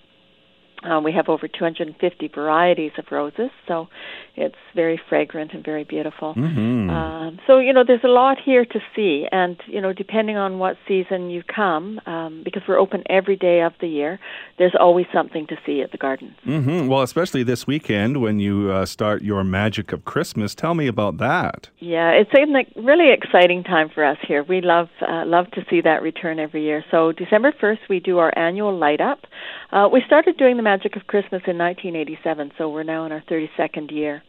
Uh, 0.84 1.00
we 1.04 1.12
have 1.12 1.28
over 1.28 1.48
250 1.48 2.28
varieties 2.28 2.92
of 3.00 3.06
roses, 3.12 3.50
so 3.68 3.88
it's 4.36 4.56
very 4.76 5.02
fragrant 5.10 5.52
and 5.54 5.64
very 5.66 5.84
beautiful. 5.84 6.36
Mhm. 6.36 6.90
Um, 6.92 7.40
so 7.48 7.58
you 7.58 7.74
know, 7.74 7.84
there's 7.84 8.04
a 8.04 8.08
lot 8.08 8.38
here 8.40 8.64
to 8.64 8.80
see, 8.96 9.28
and 9.32 9.58
you 9.66 9.82
know, 9.82 9.92
depending 9.92 10.38
on 10.38 10.60
what 10.60 10.78
season 10.88 11.32
you 11.32 11.42
come, 11.44 12.00
um, 12.06 12.42
because 12.44 12.62
we're 12.68 12.78
open 12.78 13.02
every 13.10 13.36
day 13.36 13.62
of 13.62 13.74
the 13.80 13.88
year, 13.88 14.20
there's 14.58 14.76
always 14.80 15.08
something 15.12 15.48
to 15.48 15.58
see 15.66 15.82
at 15.82 15.92
the 15.92 15.98
gardens. 15.98 16.36
hmm 16.44 16.88
Well, 16.88 17.02
especially 17.02 17.42
this 17.44 17.66
weekend 17.66 18.22
when 18.22 18.40
you 18.40 18.72
uh, 18.72 18.86
start 18.86 19.24
your 19.24 19.44
magic 19.44 19.92
of 19.92 20.06
Christmas. 20.06 20.54
Tell 20.54 20.76
me 20.76 20.86
about 20.86 21.18
that. 21.18 21.70
Yeah, 21.80 22.12
it's 22.12 22.32
a 22.34 22.46
really 22.80 23.12
exciting 23.12 23.64
time 23.64 23.90
for 23.90 24.04
us 24.04 24.20
here. 24.28 24.44
We 24.44 24.62
love 24.62 24.90
uh, 25.02 25.26
love 25.26 25.50
to 25.52 25.66
see 25.70 25.82
that 25.82 26.04
return 26.04 26.40
every 26.40 26.64
year. 26.64 26.84
So 26.92 27.12
December 27.12 27.52
first, 27.60 27.82
we 27.90 28.00
do 28.00 28.20
our 28.20 28.32
annual 28.38 28.78
light 28.78 29.02
up. 29.02 29.26
Uh, 29.72 29.90
we 29.92 30.02
started 30.06 30.38
doing 30.38 30.56
the 30.58 30.64
Magic 30.68 30.98
of 30.98 31.08
Christmas 31.08 31.44
in 31.48 31.58
1987, 31.58 32.52
so 32.58 32.68
we're 32.68 32.84
now 32.84 33.06
in 33.06 33.14
our 33.14 33.24
32nd 33.32 33.90
year. 33.90 34.22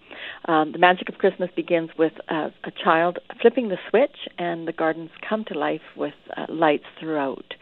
Um, 0.44 0.70
the 0.70 0.78
Magic 0.78 1.08
of 1.08 1.16
Christmas 1.16 1.50
begins 1.56 1.90
with 1.98 2.12
uh, 2.28 2.50
a 2.62 2.70
child 2.84 3.18
flipping 3.42 3.70
the 3.70 3.76
switch, 3.90 4.14
and 4.38 4.68
the 4.68 4.72
gardens 4.72 5.10
come 5.28 5.44
to 5.48 5.58
life 5.58 5.80
with 5.96 6.14
uh, 6.36 6.46
lights 6.48 6.84
throughout. 7.00 7.54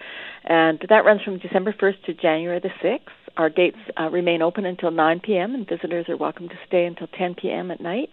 And 0.44 0.78
that 0.90 1.06
runs 1.06 1.22
from 1.22 1.38
December 1.38 1.72
1st 1.72 2.04
to 2.04 2.12
January 2.12 2.60
the 2.60 2.68
6th. 2.86 2.98
Our 3.38 3.48
gates 3.48 3.78
uh, 3.98 4.10
remain 4.10 4.42
open 4.42 4.66
until 4.66 4.90
9 4.90 5.20
p.m., 5.24 5.54
and 5.54 5.66
visitors 5.66 6.04
are 6.10 6.16
welcome 6.18 6.50
to 6.50 6.56
stay 6.66 6.84
until 6.84 7.06
10 7.18 7.36
p.m. 7.40 7.70
at 7.70 7.80
night. 7.80 8.10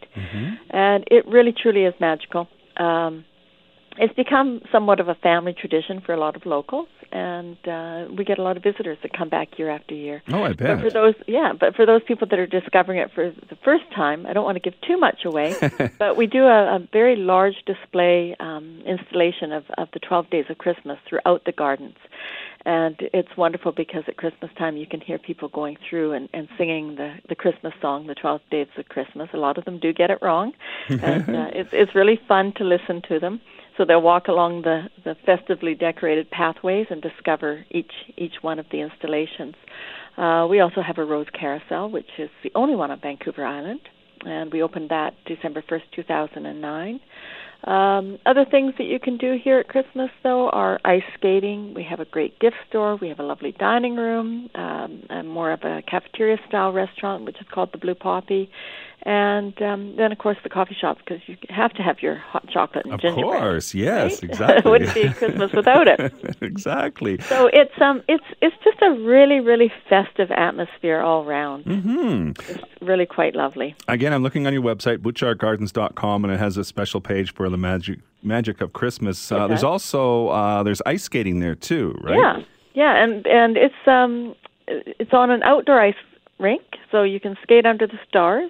And 0.70 1.04
it 1.12 1.28
really, 1.28 1.54
truly 1.62 1.84
is 1.84 1.94
magical. 2.00 2.48
Um, 2.78 3.26
it's 3.98 4.14
become 4.16 4.62
somewhat 4.72 5.00
of 5.00 5.08
a 5.08 5.16
family 5.16 5.54
tradition 5.54 6.02
for 6.06 6.14
a 6.14 6.20
lot 6.20 6.36
of 6.36 6.46
locals, 6.46 6.88
and 7.14 7.58
uh, 7.68 8.08
we 8.18 8.26
get 8.26 8.40
a 8.40 8.42
lot 8.42 8.58
of 8.58 8.64
visitors 8.64 8.98
that 9.04 9.14
come 9.14 9.30
back 9.30 9.60
year 9.60 9.70
after 9.70 9.94
year. 9.94 10.24
Oh, 10.30 10.44
I 10.44 10.54
bet. 10.54 10.78
But 10.78 10.82
for 10.82 10.90
those, 10.90 11.14
yeah, 11.28 11.54
but 11.58 11.76
for 11.76 11.86
those 11.86 12.02
people 12.08 12.28
that 12.28 12.40
are 12.40 12.48
discovering 12.48 12.98
it 12.98 13.12
for 13.14 13.30
the 13.30 13.56
first 13.64 13.84
time, 13.96 14.26
I 14.26 14.34
don't 14.34 14.44
want 14.44 14.56
to 14.56 14.60
give 14.60 14.74
too 14.82 14.98
much 14.98 15.24
away, 15.24 15.56
but 16.00 16.18
we 16.18 16.26
do 16.26 16.44
a, 16.46 16.78
a 16.78 16.80
very 16.92 17.16
large 17.16 17.54
display 17.68 18.36
um, 18.40 18.82
installation 18.88 19.52
of, 19.52 19.64
of 19.78 19.90
the 19.94 20.00
12 20.00 20.32
days 20.32 20.46
of 20.50 20.58
Christmas 20.58 20.98
throughout 21.08 21.44
the 21.46 21.52
gardens. 21.52 21.98
And 22.66 22.96
it's 23.14 23.36
wonderful 23.38 23.74
because 23.74 24.04
at 24.08 24.18
Christmas 24.18 24.50
time 24.58 24.78
you 24.78 24.88
can 24.88 25.02
hear 25.02 25.20
people 25.20 25.50
going 25.50 25.78
through 25.88 26.14
and, 26.14 26.30
and 26.34 26.48
singing 26.58 26.96
the, 26.96 27.16
the 27.28 27.36
Christmas 27.36 27.74
song, 27.82 28.08
the 28.08 28.16
12 28.16 28.42
Days 28.50 28.68
of 28.78 28.88
Christmas. 28.88 29.30
A 29.34 29.38
lot 29.38 29.58
of 29.58 29.66
them 29.66 29.80
do 29.80 29.92
get 29.92 30.10
it 30.10 30.20
wrong. 30.22 30.54
and 30.88 31.36
uh, 31.36 31.50
it's, 31.54 31.70
it's 31.74 31.94
really 31.94 32.20
fun 32.28 32.54
to 32.58 32.64
listen 32.64 33.02
to 33.10 33.20
them. 33.20 33.42
So 33.78 33.86
they'll 33.86 34.02
walk 34.02 34.28
along 34.28 34.62
the, 34.62 34.84
the 35.04 35.16
festively 35.26 35.74
decorated 35.74 36.30
pathways 36.30 36.88
and 36.90 37.02
discover 37.02 37.66
each 37.72 37.92
each 38.18 38.36
one 38.42 38.60
of 38.60 38.66
the 38.72 38.82
installations. 38.82 39.56
Uh, 40.18 40.46
we 40.50 40.60
also 40.60 40.82
have 40.86 41.00
a 41.00 41.06
rose 41.06 41.26
carousel, 41.38 41.90
which 41.90 42.10
is 42.20 42.30
the 42.44 42.52
only 42.54 42.76
one 42.76 42.92
on 42.92 43.00
Vancouver 43.02 43.44
Island, 43.44 43.80
and 44.26 44.52
we 44.54 44.62
opened 44.62 44.90
that 44.90 45.16
December 45.26 45.64
1st, 45.70 45.82
2009. 45.96 47.00
Um, 47.64 48.20
other 48.26 48.46
things 48.50 48.74
that 48.78 48.84
you 48.84 49.00
can 49.00 49.18
do 49.18 49.38
here 49.42 49.60
at 49.60 49.70
Christmas, 49.70 50.10
though, 50.22 50.50
are 50.50 50.82
ice 50.84 51.02
skating. 51.18 51.74
We 51.74 51.84
have 51.90 52.02
a 52.02 52.06
great 52.06 52.38
gift 52.40 52.58
store. 52.68 52.98
We 52.98 53.08
have 53.08 53.20
a 53.20 53.24
lovely 53.24 53.54
dining 53.58 53.96
room, 53.96 54.50
um, 54.54 55.04
and 55.10 55.30
more 55.30 55.52
of 55.52 55.62
a 55.64 55.82
cafeteria 55.90 56.38
style 56.48 56.74
restaurant, 56.74 57.24
which 57.24 57.38
is 57.40 57.48
called 57.54 57.70
the 57.72 57.78
Blue 57.78 57.96
Poppy 57.96 58.50
and 59.06 59.62
um, 59.62 59.96
then 59.98 60.12
of 60.12 60.18
course 60.18 60.38
the 60.44 60.50
coffee 60.50 60.76
shop 60.80 60.98
because 60.98 61.22
you 61.28 61.36
have 61.50 61.74
to 61.74 61.84
have 61.84 62.02
your 62.02 62.16
hot 62.16 62.48
chocolate 62.50 62.86
and 62.86 62.94
of 62.94 63.02
gingerbread. 63.02 63.36
Of 63.36 63.42
course, 63.42 63.74
yes, 63.74 64.14
right? 64.14 64.24
exactly. 64.32 64.58
it 64.58 64.66
wouldn't 64.66 64.94
be 64.94 65.10
Christmas 65.14 65.52
without 65.52 65.88
it. 65.88 66.14
exactly. 66.42 67.20
So 67.22 67.48
it's 67.52 67.74
um 67.82 68.02
it's 68.08 68.24
it's 68.42 68.56
just 68.64 68.82
a 68.82 68.92
really 68.92 69.42
really 69.42 69.72
festive 69.90 70.32
atmosphere 70.32 71.02
all 71.02 71.26
around. 71.26 71.66
Mm-hmm. 71.66 72.32
It's 72.50 72.64
really 72.82 73.06
quite 73.06 73.36
lovely. 73.36 73.76
Again, 73.90 74.14
I'm 74.14 74.24
looking 74.24 74.48
on 74.48 74.54
your 74.54 74.64
website 74.64 75.00
butchartgardens.com 75.00 76.24
and 76.24 76.34
it 76.34 76.40
has 76.40 76.56
a 76.56 76.64
special 76.64 77.02
page 77.02 77.34
for 77.34 77.50
the 77.50 77.58
magic 77.58 78.00
magic 78.22 78.62
of 78.62 78.72
Christmas. 78.72 79.32
Uh, 79.32 79.48
there's 79.48 79.66
also 79.66 80.30
uh, 80.30 80.64
there's 80.64 80.82
ice 80.86 81.04
skating 81.04 81.40
there 81.40 81.56
too, 81.56 81.94
right? 82.02 82.18
Yeah, 82.18 82.44
yeah, 82.74 83.04
and 83.04 83.28
and 83.28 83.58
it's 83.58 83.76
um 83.86 84.34
it's 84.66 85.12
on 85.12 85.30
an 85.30 85.44
outdoor 85.44 85.82
ice 85.82 85.96
rink, 86.40 86.64
so 86.90 87.04
you 87.04 87.20
can 87.20 87.38
skate 87.44 87.66
under 87.66 87.86
the 87.86 88.00
stars 88.08 88.50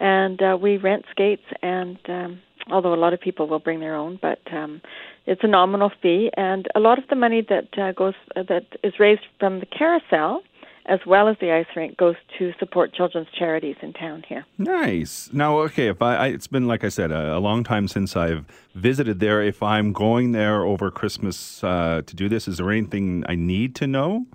and 0.00 0.42
uh, 0.42 0.58
we 0.60 0.76
rent 0.76 1.04
skates 1.10 1.46
and 1.62 1.98
um 2.08 2.40
although 2.70 2.94
a 2.94 2.96
lot 2.96 3.12
of 3.12 3.20
people 3.20 3.46
will 3.46 3.58
bring 3.58 3.80
their 3.80 3.94
own 3.94 4.18
but 4.20 4.40
um 4.52 4.80
it's 5.26 5.44
a 5.44 5.48
nominal 5.48 5.92
fee 6.02 6.30
and 6.36 6.66
a 6.74 6.80
lot 6.80 6.98
of 6.98 7.04
the 7.08 7.16
money 7.16 7.46
that 7.48 7.78
uh, 7.78 7.92
goes 7.92 8.14
uh, 8.36 8.42
that 8.42 8.66
is 8.82 8.94
raised 8.98 9.22
from 9.38 9.60
the 9.60 9.66
carousel 9.66 10.42
as 10.86 11.00
well 11.06 11.28
as 11.28 11.36
the 11.40 11.52
ice 11.52 11.66
rink 11.76 11.96
goes 11.96 12.16
to 12.38 12.52
support 12.58 12.92
children's 12.92 13.28
charities 13.38 13.76
in 13.80 13.92
town 13.92 14.24
here. 14.26 14.44
Nice. 14.58 15.30
Now, 15.32 15.58
okay, 15.60 15.88
if 15.88 16.02
I, 16.02 16.16
I 16.16 16.26
it's 16.28 16.48
been 16.48 16.66
like 16.66 16.84
I 16.84 16.88
said 16.88 17.12
a, 17.12 17.36
a, 17.36 17.38
long 17.38 17.62
time 17.64 17.86
since 17.86 18.16
I've 18.16 18.44
visited 18.74 19.20
there. 19.20 19.42
If 19.42 19.62
I'm 19.62 19.92
going 19.92 20.32
there 20.32 20.64
over 20.64 20.90
Christmas 20.90 21.62
uh, 21.62 22.02
to 22.04 22.16
do 22.16 22.28
this, 22.28 22.48
is 22.48 22.56
there 22.56 22.70
anything 22.70 23.24
I 23.28 23.36
need 23.36 23.74
to 23.76 23.86
know? 23.86 24.26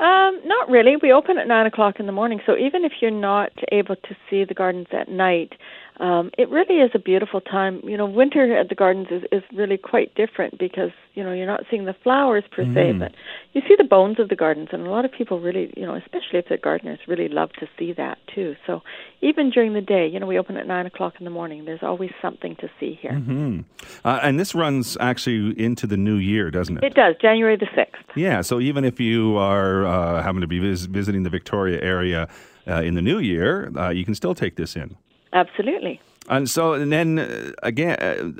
Um, 0.00 0.40
not 0.44 0.68
really. 0.68 0.94
We 1.02 1.12
open 1.12 1.38
at 1.38 1.48
nine 1.48 1.66
o'clock 1.66 1.98
in 1.98 2.06
the 2.06 2.12
morning, 2.12 2.40
so 2.46 2.56
even 2.56 2.84
if 2.84 2.92
you're 3.00 3.10
not 3.10 3.50
able 3.72 3.96
to 3.96 4.16
see 4.30 4.44
the 4.44 4.54
gardens 4.54 4.86
at 4.92 5.08
night, 5.08 5.54
um, 6.00 6.30
it 6.38 6.48
really 6.48 6.76
is 6.76 6.90
a 6.94 6.98
beautiful 6.98 7.40
time. 7.40 7.80
You 7.82 7.96
know, 7.96 8.06
winter 8.06 8.56
at 8.56 8.68
the 8.68 8.74
gardens 8.74 9.08
is, 9.10 9.24
is 9.32 9.42
really 9.52 9.76
quite 9.76 10.14
different 10.14 10.58
because 10.58 10.90
you 11.14 11.24
know 11.24 11.32
you're 11.32 11.46
not 11.46 11.64
seeing 11.70 11.86
the 11.86 11.94
flowers 12.04 12.44
per 12.52 12.64
mm. 12.64 12.74
se, 12.74 12.92
but 12.92 13.12
you 13.52 13.62
see 13.66 13.74
the 13.76 13.84
bones 13.84 14.20
of 14.20 14.28
the 14.28 14.36
gardens, 14.36 14.68
and 14.72 14.86
a 14.86 14.90
lot 14.90 15.04
of 15.04 15.10
people 15.10 15.40
really, 15.40 15.72
you 15.76 15.84
know, 15.84 15.94
especially 15.94 16.38
if 16.38 16.46
they're 16.48 16.58
gardeners, 16.58 17.00
really 17.08 17.28
love 17.28 17.52
to 17.54 17.66
see 17.78 17.92
that 17.94 18.18
too. 18.32 18.54
So 18.66 18.82
even 19.20 19.50
during 19.50 19.72
the 19.72 19.80
day, 19.80 20.06
you 20.06 20.20
know, 20.20 20.26
we 20.26 20.38
open 20.38 20.56
at 20.56 20.66
nine 20.66 20.86
o'clock 20.86 21.14
in 21.18 21.24
the 21.24 21.30
morning. 21.30 21.64
There's 21.64 21.82
always 21.82 22.10
something 22.22 22.54
to 22.56 22.70
see 22.78 22.96
here. 23.00 23.12
Mm-hmm. 23.12 23.60
Uh, 24.04 24.20
and 24.22 24.38
this 24.38 24.54
runs 24.54 24.96
actually 25.00 25.58
into 25.60 25.88
the 25.88 25.96
new 25.96 26.16
year, 26.16 26.50
doesn't 26.50 26.78
it? 26.78 26.84
It 26.84 26.94
does, 26.94 27.16
January 27.20 27.56
the 27.56 27.68
sixth. 27.74 28.02
Yeah. 28.14 28.42
So 28.42 28.60
even 28.60 28.84
if 28.84 29.00
you 29.00 29.36
are 29.36 29.84
uh, 29.84 30.22
having 30.22 30.42
to 30.42 30.46
be 30.46 30.60
vis- 30.60 30.84
visiting 30.84 31.24
the 31.24 31.30
Victoria 31.30 31.80
area 31.82 32.28
uh, 32.68 32.82
in 32.82 32.94
the 32.94 33.02
new 33.02 33.18
year, 33.18 33.72
uh, 33.76 33.88
you 33.88 34.04
can 34.04 34.14
still 34.14 34.34
take 34.34 34.54
this 34.54 34.76
in. 34.76 34.96
Absolutely. 35.32 36.00
And 36.28 36.48
so, 36.48 36.74
and 36.74 36.92
then 36.92 37.18
uh, 37.18 37.52
again, 37.62 37.96
uh, 38.00 38.32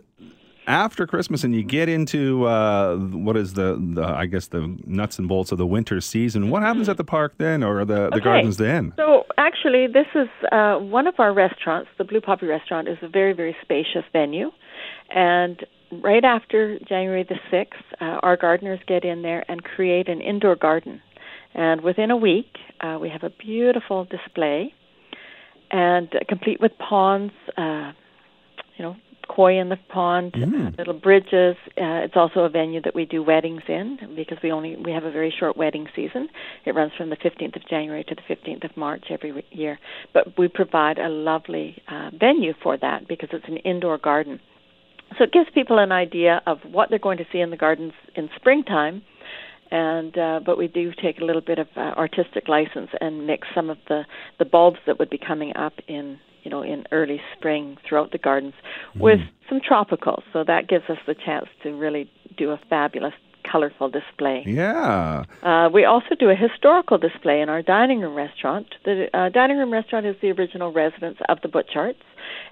after 0.69 1.07
Christmas, 1.07 1.45
and 1.45 1.55
you 1.55 1.63
get 1.63 1.89
into 1.89 2.47
uh, 2.47 2.97
what 2.97 3.37
is 3.37 3.55
the, 3.55 3.83
the, 3.95 4.05
I 4.05 4.27
guess, 4.27 4.49
the 4.49 4.77
nuts 4.85 5.19
and 5.19 5.27
bolts 5.27 5.51
of 5.51 5.59
the 5.59 5.67
winter 5.67 6.01
season. 6.01 6.51
What 6.51 6.63
happens 6.63 6.89
at 6.91 6.99
the 6.99 7.05
park 7.05 7.35
then, 7.39 7.65
or 7.65 7.85
the, 7.87 8.11
the 8.11 8.17
okay. 8.17 8.21
gardens 8.21 8.59
then? 8.59 8.93
So, 8.97 9.25
actually, 9.39 9.87
this 9.87 10.07
is 10.15 10.29
uh, 10.53 10.77
one 10.77 11.07
of 11.07 11.15
our 11.19 11.33
restaurants. 11.33 11.89
The 11.97 12.05
Blue 12.05 12.21
Poppy 12.21 12.47
Restaurant 12.47 12.87
is 12.87 12.99
a 13.01 13.09
very, 13.09 13.33
very 13.33 13.57
spacious 13.63 14.05
venue. 14.13 14.51
And 15.09 15.65
right 15.91 16.25
after 16.25 16.79
January 16.87 17.25
the 17.27 17.39
6th, 17.51 17.67
uh, 18.01 18.21
our 18.23 18.37
gardeners 18.37 18.81
get 18.87 19.05
in 19.05 19.23
there 19.23 19.45
and 19.49 19.65
create 19.65 20.09
an 20.09 20.21
indoor 20.21 20.55
garden. 20.55 21.01
And 21.55 21.81
within 21.81 22.11
a 22.11 22.17
week, 22.17 22.59
uh, 22.83 22.99
we 23.01 23.09
have 23.09 23.23
a 23.23 23.31
beautiful 23.31 24.05
display 24.05 24.75
and 25.71 26.09
uh, 26.15 26.19
complete 26.29 26.61
with 26.61 26.73
ponds, 26.79 27.33
uh, 27.57 27.93
you 28.77 28.85
know, 28.85 28.97
koi 29.29 29.59
in 29.59 29.69
the 29.69 29.77
pond, 29.89 30.33
Mm. 30.33 30.79
little 30.79 30.95
bridges. 30.95 31.57
Uh, 31.77 32.05
it's 32.07 32.17
also 32.17 32.41
a 32.41 32.49
venue 32.49 32.81
that 32.81 32.95
we 32.95 33.05
do 33.05 33.23
weddings 33.23 33.63
in 33.69 33.99
because 34.17 34.39
we 34.43 34.51
only 34.51 34.77
we 34.77 34.93
have 34.93 35.05
a 35.05 35.11
very 35.11 35.31
short 35.39 35.57
wedding 35.57 35.87
season. 35.95 36.29
It 36.65 36.75
runs 36.75 36.93
from 36.97 37.11
the 37.11 37.17
15th 37.17 37.57
of 37.57 37.67
January 37.69 38.05
to 38.05 38.15
the 38.15 38.23
15th 38.35 38.65
of 38.65 38.77
March 38.77 39.05
every 39.11 39.45
year. 39.51 39.79
But 40.15 40.39
we 40.39 40.49
provide 40.49 40.99
a 40.99 41.09
lovely 41.09 41.83
uh, 41.89 42.11
venue 42.19 42.55
for 42.63 42.77
that 42.79 43.07
because 43.07 43.29
it's 43.33 43.49
an 43.49 43.59
indoor 43.59 43.99
garden. 43.99 44.41
So 45.17 45.25
it 45.25 45.33
gives 45.33 45.49
people 45.55 45.79
an 45.79 45.93
idea 45.93 46.43
of 46.47 46.59
what 46.71 46.91
they're 46.91 46.99
going 46.99 47.19
to 47.19 47.27
see 47.33 47.41
in 47.41 47.51
the 47.51 47.57
gardens 47.57 47.93
in 48.15 48.29
springtime 48.37 49.03
and 49.71 50.17
uh, 50.17 50.41
but 50.45 50.59
we 50.59 50.69
do 50.69 50.93
take 51.01 51.21
a 51.21 51.25
little 51.25 51.43
bit 51.43 51.59
of 51.59 51.69
uh, 51.77 51.81
artistic 51.97 52.49
license 52.49 52.91
and 53.01 53.27
mix 53.27 53.49
some 53.55 53.71
of 53.71 53.79
the 53.89 54.05
the 54.39 54.45
bulbs 54.45 54.79
that 54.87 54.99
would 54.99 55.11
be 55.11 55.19
coming 55.19 55.57
up 55.57 55.75
in 55.87 56.19
you 56.43 56.51
know 56.51 56.63
in 56.63 56.85
early 56.93 57.21
spring 57.37 57.77
throughout 57.87 58.13
the 58.13 58.19
gardens 58.19 58.55
mm. 58.95 59.01
with 59.01 59.21
some 59.49 59.61
tropicals. 59.61 60.23
So 60.33 60.45
that 60.45 60.69
gives 60.69 60.89
us 60.89 60.99
the 61.07 61.15
chance 61.15 61.47
to 61.63 61.71
really 61.73 62.11
do 62.37 62.51
a 62.51 62.61
fabulous 62.69 63.15
colorful 63.51 63.89
display. 63.89 64.45
Yeah. 64.47 65.25
Uh, 65.43 65.71
we 65.73 65.85
also 65.87 66.15
do 66.19 66.29
a 66.29 66.35
historical 66.35 66.99
display 66.99 67.41
in 67.41 67.49
our 67.49 67.63
dining 67.63 68.01
room 68.01 68.15
restaurant. 68.15 68.67
The 68.85 69.09
uh, 69.15 69.31
dining 69.31 69.57
room 69.57 69.73
restaurant 69.73 70.05
is 70.05 70.17
the 70.21 70.31
original 70.33 70.71
residence 70.71 71.17
of 71.31 71.39
the 71.41 71.49
Butcharts 71.49 72.03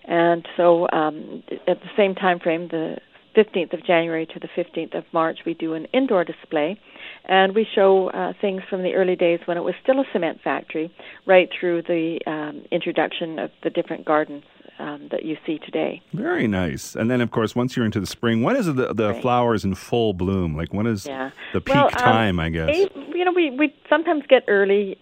and 0.06 0.46
so 0.56 0.86
um, 0.92 1.42
at 1.66 1.80
the 1.80 1.90
same 1.96 2.14
time 2.14 2.38
frame 2.38 2.68
the 2.68 2.98
15th 3.36 3.74
of 3.74 3.84
January 3.84 4.26
to 4.26 4.40
the 4.40 4.48
15th 4.56 4.96
of 4.96 5.04
March, 5.12 5.40
we 5.44 5.52
do 5.52 5.74
an 5.74 5.86
indoor 5.92 6.24
display, 6.24 6.80
and 7.26 7.54
we 7.54 7.66
show 7.74 8.10
uh, 8.10 8.32
things 8.40 8.62
from 8.68 8.82
the 8.82 8.94
early 8.94 9.16
days 9.16 9.40
when 9.46 9.56
it 9.56 9.62
was 9.62 9.74
still 9.82 10.00
a 10.00 10.04
cement 10.12 10.40
factory, 10.42 10.92
right 11.26 11.48
through 11.58 11.82
the 11.82 12.20
um, 12.26 12.64
introduction 12.70 13.38
of 13.38 13.50
the 13.62 13.70
different 13.70 14.04
gardens 14.04 14.44
um, 14.78 15.08
that 15.10 15.24
you 15.24 15.36
see 15.46 15.58
today. 15.58 16.02
Very 16.12 16.46
nice. 16.46 16.94
And 16.94 17.10
then, 17.10 17.20
of 17.20 17.30
course, 17.30 17.56
once 17.56 17.76
you're 17.76 17.84
into 17.86 18.00
the 18.00 18.06
spring, 18.06 18.42
when 18.42 18.56
is 18.56 18.66
the 18.66 18.92
the 18.94 19.12
Right. 19.12 19.22
flowers 19.22 19.64
in 19.64 19.74
full 19.74 20.12
bloom? 20.12 20.56
Like 20.56 20.72
when 20.72 20.86
is 20.86 21.06
Yeah. 21.06 21.30
the 21.52 21.60
peak 21.60 21.74
Well, 21.74 21.86
um, 21.86 21.92
time? 21.92 22.40
I 22.40 22.48
guess. 22.50 22.76
You 23.14 23.24
know, 23.24 23.32
we 23.32 23.50
we 23.50 23.74
sometimes 23.88 24.24
get 24.28 24.44
early 24.48 24.98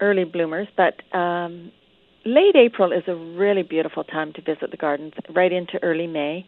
early 0.00 0.24
bloomers, 0.24 0.68
but 0.76 1.02
um, 1.16 1.72
late 2.24 2.56
April 2.56 2.92
is 2.92 3.04
a 3.06 3.14
really 3.14 3.62
beautiful 3.62 4.04
time 4.04 4.32
to 4.34 4.40
visit 4.42 4.70
the 4.70 4.76
gardens. 4.76 5.14
Right 5.30 5.52
into 5.52 5.82
early 5.82 6.06
May, 6.06 6.44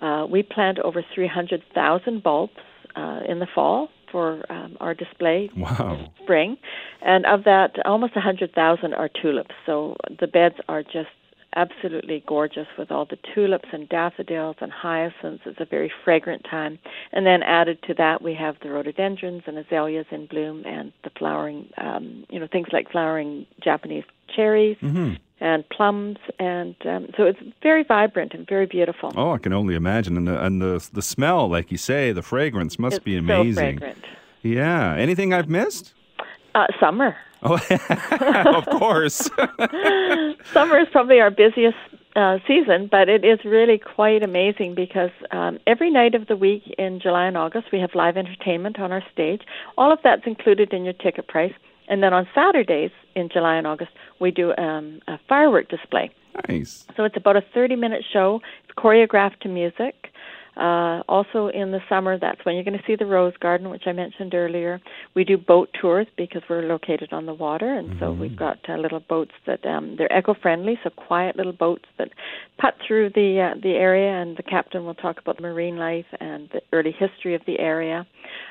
uh, 0.00 0.26
we 0.30 0.42
plant 0.42 0.78
over 0.78 1.04
three 1.14 1.28
hundred 1.28 1.62
thousand 1.74 2.22
bulbs 2.22 2.52
uh, 2.94 3.20
in 3.28 3.38
the 3.40 3.46
fall 3.54 3.88
for 4.12 4.44
um, 4.52 4.76
our 4.80 4.94
display 4.94 5.50
Wow. 5.56 6.10
spring, 6.22 6.56
and 7.04 7.26
of 7.26 7.44
that, 7.44 7.84
almost 7.86 8.14
a 8.16 8.20
hundred 8.20 8.52
thousand 8.54 8.94
are 8.94 9.08
tulips. 9.08 9.54
So 9.66 9.96
the 10.20 10.26
beds 10.28 10.56
are 10.68 10.82
just 10.82 11.08
absolutely 11.54 12.24
gorgeous 12.26 12.66
with 12.78 12.90
all 12.90 13.04
the 13.04 13.18
tulips 13.34 13.68
and 13.72 13.86
daffodils 13.88 14.56
and 14.60 14.72
hyacinths. 14.72 15.42
It's 15.44 15.60
a 15.60 15.66
very 15.66 15.92
fragrant 16.04 16.44
time, 16.50 16.78
and 17.12 17.26
then 17.26 17.42
added 17.42 17.78
to 17.88 17.94
that, 17.94 18.22
we 18.22 18.34
have 18.34 18.56
the 18.62 18.70
rhododendrons 18.70 19.42
and 19.46 19.58
azaleas 19.58 20.06
in 20.10 20.26
bloom, 20.26 20.62
and 20.64 20.92
the 21.04 21.10
flowering, 21.18 21.68
um, 21.78 22.24
you 22.30 22.38
know, 22.38 22.48
things 22.50 22.68
like 22.72 22.90
flowering 22.90 23.46
Japanese 23.62 24.04
cherries 24.34 24.78
hmm 24.80 25.14
and 25.42 25.68
plums, 25.70 26.18
and 26.38 26.76
um, 26.86 27.08
so 27.16 27.24
it's 27.24 27.40
very 27.62 27.82
vibrant 27.82 28.32
and 28.32 28.48
very 28.48 28.64
beautiful. 28.64 29.12
Oh, 29.16 29.32
I 29.32 29.38
can 29.38 29.52
only 29.52 29.74
imagine, 29.74 30.16
and 30.16 30.28
the 30.28 30.42
and 30.42 30.62
the 30.62 30.88
the 30.92 31.02
smell, 31.02 31.48
like 31.48 31.72
you 31.72 31.76
say, 31.76 32.12
the 32.12 32.22
fragrance 32.22 32.78
must 32.78 32.96
it's 32.96 33.04
be 33.04 33.14
so 33.14 33.18
amazing. 33.18 33.78
fragrant. 33.78 34.04
yeah. 34.42 34.94
Anything 34.94 35.34
I've 35.34 35.48
missed? 35.48 35.94
Uh, 36.54 36.66
summer. 36.78 37.16
Oh, 37.42 37.54
of 38.54 38.66
course. 38.66 39.16
Summer 40.52 40.78
is 40.78 40.88
probably 40.92 41.18
our 41.18 41.30
busiest 41.30 41.76
uh, 42.14 42.38
season, 42.46 42.88
but 42.88 43.08
it 43.08 43.24
is 43.24 43.40
really 43.44 43.78
quite 43.78 44.22
amazing 44.22 44.76
because 44.76 45.10
um, 45.32 45.58
every 45.66 45.90
night 45.90 46.14
of 46.14 46.28
the 46.28 46.36
week 46.36 46.62
in 46.78 47.00
July 47.00 47.26
and 47.26 47.36
August 47.36 47.72
we 47.72 47.80
have 47.80 47.96
live 47.96 48.16
entertainment 48.16 48.78
on 48.78 48.92
our 48.92 49.02
stage. 49.12 49.42
All 49.76 49.90
of 49.92 49.98
that's 50.04 50.26
included 50.26 50.72
in 50.72 50.84
your 50.84 50.92
ticket 50.92 51.26
price. 51.26 51.54
And 51.88 52.02
then 52.02 52.12
on 52.12 52.28
Saturdays 52.34 52.90
in 53.14 53.28
July 53.28 53.56
and 53.56 53.66
August, 53.66 53.90
we 54.20 54.30
do 54.30 54.54
um, 54.56 55.00
a 55.08 55.18
firework 55.28 55.68
display. 55.68 56.10
Nice. 56.48 56.84
So 56.96 57.04
it's 57.04 57.16
about 57.16 57.36
a 57.36 57.42
30 57.52 57.76
minute 57.76 58.04
show. 58.10 58.40
It's 58.64 58.74
choreographed 58.76 59.40
to 59.40 59.48
music. 59.48 60.11
Uh, 60.56 61.02
also 61.08 61.48
in 61.48 61.70
the 61.70 61.80
summer, 61.88 62.18
that's 62.18 62.44
when 62.44 62.54
you're 62.54 62.64
going 62.64 62.76
to 62.76 62.84
see 62.86 62.94
the 62.94 63.06
rose 63.06 63.32
garden, 63.40 63.70
which 63.70 63.84
I 63.86 63.92
mentioned 63.92 64.34
earlier. 64.34 64.80
We 65.14 65.24
do 65.24 65.38
boat 65.38 65.70
tours 65.80 66.06
because 66.16 66.42
we're 66.48 66.62
located 66.62 67.12
on 67.12 67.24
the 67.24 67.32
water, 67.32 67.72
and 67.72 67.90
mm-hmm. 67.90 68.00
so 68.00 68.12
we've 68.12 68.36
got 68.36 68.58
uh, 68.68 68.76
little 68.76 69.00
boats 69.00 69.32
that 69.46 69.64
um, 69.64 69.96
they're 69.96 70.12
eco-friendly, 70.12 70.78
so 70.84 70.90
quiet 70.90 71.36
little 71.36 71.54
boats 71.54 71.86
that 71.98 72.10
putt 72.58 72.74
through 72.86 73.10
the 73.10 73.52
uh, 73.52 73.60
the 73.62 73.70
area, 73.70 74.10
and 74.10 74.36
the 74.36 74.42
captain 74.42 74.84
will 74.84 74.94
talk 74.94 75.18
about 75.18 75.40
marine 75.40 75.76
life 75.76 76.06
and 76.20 76.50
the 76.52 76.60
early 76.72 76.92
history 76.92 77.34
of 77.34 77.40
the 77.46 77.58
area. 77.58 78.06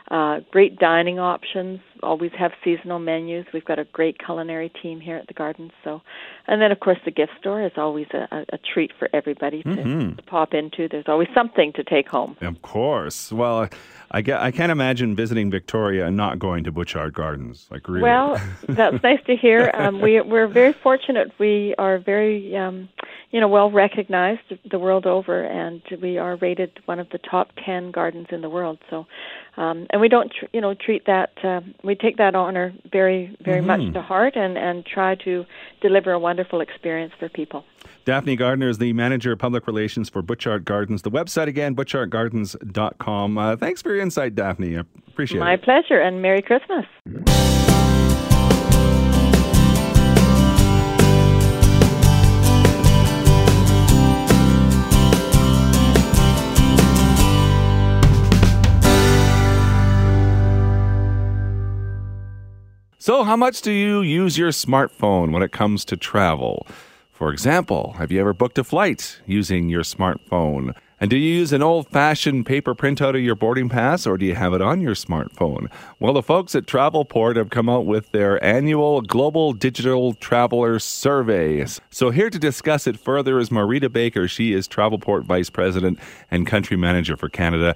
Uh, 0.09 0.39
great 0.51 0.77
dining 0.77 1.19
options. 1.19 1.79
Always 2.03 2.31
have 2.37 2.51
seasonal 2.63 2.99
menus. 2.99 3.45
We've 3.53 3.63
got 3.63 3.79
a 3.79 3.85
great 3.85 4.17
culinary 4.19 4.69
team 4.81 4.99
here 4.99 5.15
at 5.15 5.27
the 5.27 5.33
gardens. 5.33 5.71
So, 5.83 6.01
and 6.47 6.61
then 6.61 6.71
of 6.71 6.79
course 6.79 6.97
the 7.05 7.11
gift 7.11 7.31
store 7.39 7.63
is 7.63 7.71
always 7.77 8.07
a, 8.13 8.27
a, 8.35 8.45
a 8.53 8.59
treat 8.73 8.91
for 8.99 9.07
everybody 9.13 9.63
to, 9.63 9.69
mm-hmm. 9.69 10.15
to, 10.15 10.21
pop 10.23 10.53
into. 10.53 10.89
There's 10.89 11.05
always 11.07 11.29
something 11.33 11.71
to 11.75 11.83
take 11.91 12.07
home. 12.07 12.37
Of 12.41 12.61
course. 12.61 13.31
Well, 13.31 13.67
I, 14.11 14.19
I 14.19 14.51
can't 14.51 14.71
imagine 14.71 15.15
visiting 15.15 15.49
Victoria 15.49 16.07
and 16.07 16.17
not 16.17 16.37
going 16.37 16.65
to 16.65 16.71
Butchart 16.71 17.13
Gardens. 17.13 17.67
Like 17.71 17.87
really. 17.87 18.03
Well, 18.03 18.41
that's 18.67 19.01
nice 19.03 19.23
to 19.27 19.35
hear. 19.35 19.71
Um, 19.73 20.01
we 20.01 20.19
we're 20.21 20.47
very 20.47 20.73
fortunate. 20.73 21.31
We 21.39 21.73
are 21.77 21.97
very 21.97 22.55
um, 22.57 22.89
you 23.31 23.39
know 23.39 23.47
well 23.47 23.71
recognized 23.71 24.41
the 24.69 24.79
world 24.79 25.05
over, 25.05 25.43
and 25.43 25.81
we 26.01 26.17
are 26.17 26.35
rated 26.35 26.71
one 26.85 26.99
of 26.99 27.09
the 27.09 27.19
top 27.19 27.51
ten 27.63 27.91
gardens 27.91 28.27
in 28.31 28.41
the 28.41 28.49
world. 28.49 28.79
So 28.89 29.07
um, 29.57 29.87
and 29.89 29.99
we 29.99 30.07
don't 30.07 30.31
tr- 30.31 30.45
you 30.53 30.61
know 30.61 30.73
treat 30.73 31.05
that 31.05 31.31
uh, 31.43 31.61
we 31.83 31.95
take 31.95 32.17
that 32.17 32.35
honor 32.35 32.73
very 32.91 33.35
very 33.41 33.59
mm-hmm. 33.59 33.85
much 33.85 33.93
to 33.93 34.01
heart 34.01 34.35
and 34.35 34.57
and 34.57 34.85
try 34.85 35.15
to 35.15 35.45
deliver 35.81 36.11
a 36.11 36.19
wonderful 36.19 36.61
experience 36.61 37.13
for 37.19 37.27
people 37.29 37.65
daphne 38.05 38.35
gardner 38.35 38.69
is 38.69 38.77
the 38.77 38.93
manager 38.93 39.33
of 39.33 39.39
public 39.39 39.67
relations 39.67 40.09
for 40.09 40.23
butchart 40.23 40.63
gardens 40.63 41.01
the 41.01 41.11
website 41.11 41.47
again 41.47 41.75
butchartgardens.com 41.75 43.37
uh, 43.37 43.55
thanks 43.57 43.81
for 43.81 43.93
your 43.93 44.00
insight 44.01 44.35
daphne 44.35 44.77
i 44.77 44.83
appreciate 45.07 45.39
my 45.39 45.53
it 45.53 45.59
my 45.59 45.63
pleasure 45.63 45.99
and 45.99 46.21
merry 46.21 46.41
christmas 46.41 46.85
So, 63.03 63.23
how 63.23 63.35
much 63.35 63.63
do 63.63 63.71
you 63.71 64.01
use 64.03 64.37
your 64.37 64.51
smartphone 64.51 65.31
when 65.31 65.41
it 65.41 65.51
comes 65.51 65.83
to 65.85 65.97
travel? 65.97 66.67
For 67.11 67.31
example, 67.31 67.95
have 67.97 68.11
you 68.11 68.21
ever 68.21 68.31
booked 68.31 68.59
a 68.59 68.63
flight 68.63 69.19
using 69.25 69.69
your 69.69 69.81
smartphone? 69.81 70.75
And 71.01 71.09
do 71.09 71.17
you 71.17 71.33
use 71.33 71.51
an 71.51 71.63
old 71.63 71.87
fashioned 71.87 72.45
paper 72.45 72.75
printout 72.75 73.15
of 73.15 73.21
your 73.21 73.33
boarding 73.33 73.69
pass 73.69 74.05
or 74.05 74.19
do 74.19 74.25
you 74.27 74.35
have 74.35 74.53
it 74.53 74.61
on 74.61 74.81
your 74.81 74.93
smartphone? 74.93 75.67
Well, 75.99 76.13
the 76.13 76.21
folks 76.21 76.53
at 76.53 76.67
Travelport 76.67 77.37
have 77.37 77.49
come 77.49 77.67
out 77.67 77.87
with 77.87 78.11
their 78.11 78.41
annual 78.43 79.01
Global 79.01 79.53
Digital 79.53 80.13
Traveler 80.13 80.77
Survey. 80.77 81.65
So, 81.89 82.11
here 82.11 82.29
to 82.29 82.37
discuss 82.37 82.85
it 82.85 82.99
further 82.99 83.39
is 83.39 83.49
Marita 83.49 83.91
Baker. 83.91 84.27
She 84.27 84.53
is 84.53 84.67
Travelport 84.67 85.23
Vice 85.23 85.49
President 85.49 85.97
and 86.29 86.45
Country 86.45 86.77
Manager 86.77 87.17
for 87.17 87.29
Canada. 87.29 87.75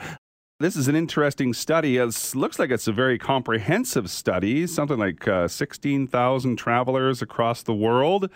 This 0.60 0.76
is 0.76 0.88
an 0.88 0.96
interesting 0.96 1.52
study. 1.56 1.98
It 1.98 2.36
looks 2.36 2.60
like 2.60 2.70
it's 2.70 2.88
a 2.88 2.94
very 2.94 3.18
comprehensive 3.18 4.12
study, 4.12 4.68
something 4.68 5.00
like 5.00 5.28
uh, 5.28 5.48
16,000 5.48 6.58
travelers 6.58 7.24
across 7.24 7.64
the 7.64 7.74
world 7.74 8.30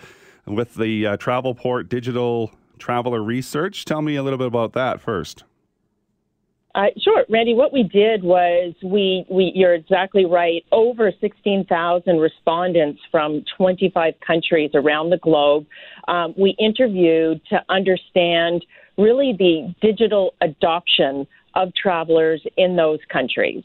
with 0.48 0.74
the 0.74 1.06
uh, 1.06 1.18
Travelport 1.18 1.90
Digital 1.90 2.52
Traveler 2.80 3.22
Research. 3.22 3.86
Tell 3.86 4.02
me 4.02 4.16
a 4.16 4.24
little 4.24 4.40
bit 4.40 4.48
about 4.48 4.74
that 4.74 5.02
first. 5.02 5.44
Uh, 6.76 6.86
sure, 7.04 7.26
Randy. 7.30 7.56
What 7.56 7.74
we 7.74 7.84
did 7.84 8.24
was 8.24 8.74
we, 8.84 9.26
we 9.30 9.52
you're 9.56 9.74
exactly 9.74 10.26
right. 10.26 10.64
Over 10.72 11.12
16,000 11.20 12.18
respondents 12.18 13.02
from 13.12 13.44
25 13.58 14.14
countries 14.26 14.72
around 14.76 15.10
the 15.10 15.18
globe. 15.18 15.66
Um, 16.08 16.34
we 16.38 16.56
interviewed 16.60 17.42
to 17.50 17.60
understand 17.70 18.66
really 18.98 19.36
the 19.38 19.74
digital 19.82 20.36
adoption 20.42 21.26
of 21.56 21.74
travelers 21.74 22.42
in 22.56 22.76
those 22.76 23.00
countries. 23.12 23.64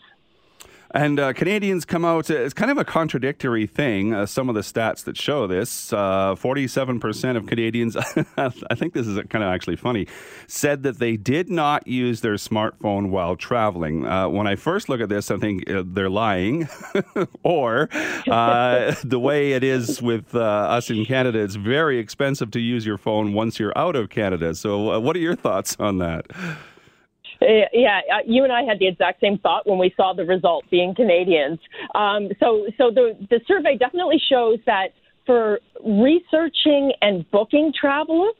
And 0.94 1.18
uh, 1.18 1.32
Canadians 1.32 1.84
come 1.84 2.04
out, 2.04 2.30
it's 2.30 2.54
kind 2.54 2.70
of 2.70 2.78
a 2.78 2.84
contradictory 2.84 3.66
thing, 3.66 4.14
uh, 4.14 4.26
some 4.26 4.48
of 4.48 4.54
the 4.54 4.60
stats 4.60 5.02
that 5.04 5.16
show 5.16 5.48
this. 5.48 5.92
Uh, 5.92 6.36
47% 6.36 7.36
of 7.36 7.46
Canadians, 7.48 7.96
I 8.36 8.74
think 8.76 8.94
this 8.94 9.08
is 9.08 9.18
kind 9.28 9.42
of 9.42 9.52
actually 9.52 9.74
funny, 9.74 10.06
said 10.46 10.84
that 10.84 11.00
they 11.00 11.16
did 11.16 11.50
not 11.50 11.88
use 11.88 12.20
their 12.20 12.34
smartphone 12.34 13.10
while 13.10 13.34
traveling. 13.34 14.06
Uh, 14.06 14.28
when 14.28 14.46
I 14.46 14.54
first 14.54 14.88
look 14.88 15.00
at 15.00 15.08
this, 15.08 15.32
I 15.32 15.36
think 15.36 15.68
uh, 15.68 15.82
they're 15.84 16.08
lying. 16.08 16.68
or 17.42 17.88
uh, 18.30 18.94
the 19.04 19.18
way 19.18 19.54
it 19.54 19.64
is 19.64 20.00
with 20.00 20.36
us 20.36 20.90
in 20.90 21.04
Canada, 21.04 21.40
it's 21.40 21.56
very 21.56 21.98
expensive 21.98 22.52
to 22.52 22.60
use 22.60 22.86
your 22.86 22.98
phone 22.98 23.32
once 23.32 23.58
you're 23.58 23.76
out 23.76 23.96
of 23.96 24.10
Canada. 24.10 24.54
So, 24.54 25.00
what 25.00 25.16
are 25.16 25.20
your 25.20 25.34
thoughts 25.34 25.76
on 25.80 25.98
that? 25.98 26.26
Uh, 27.42 27.66
yeah, 27.72 28.00
uh, 28.12 28.18
you 28.26 28.44
and 28.44 28.52
I 28.52 28.62
had 28.62 28.78
the 28.78 28.88
exact 28.88 29.20
same 29.20 29.38
thought 29.38 29.66
when 29.66 29.78
we 29.78 29.92
saw 29.96 30.12
the 30.12 30.24
result, 30.24 30.64
being 30.70 30.94
Canadians. 30.94 31.58
Um, 31.94 32.28
so, 32.40 32.66
so 32.78 32.90
the 32.90 33.16
the 33.30 33.40
survey 33.46 33.76
definitely 33.76 34.20
shows 34.30 34.58
that 34.66 34.88
for 35.26 35.60
researching 35.84 36.92
and 37.00 37.28
booking 37.30 37.72
travel, 37.78 38.32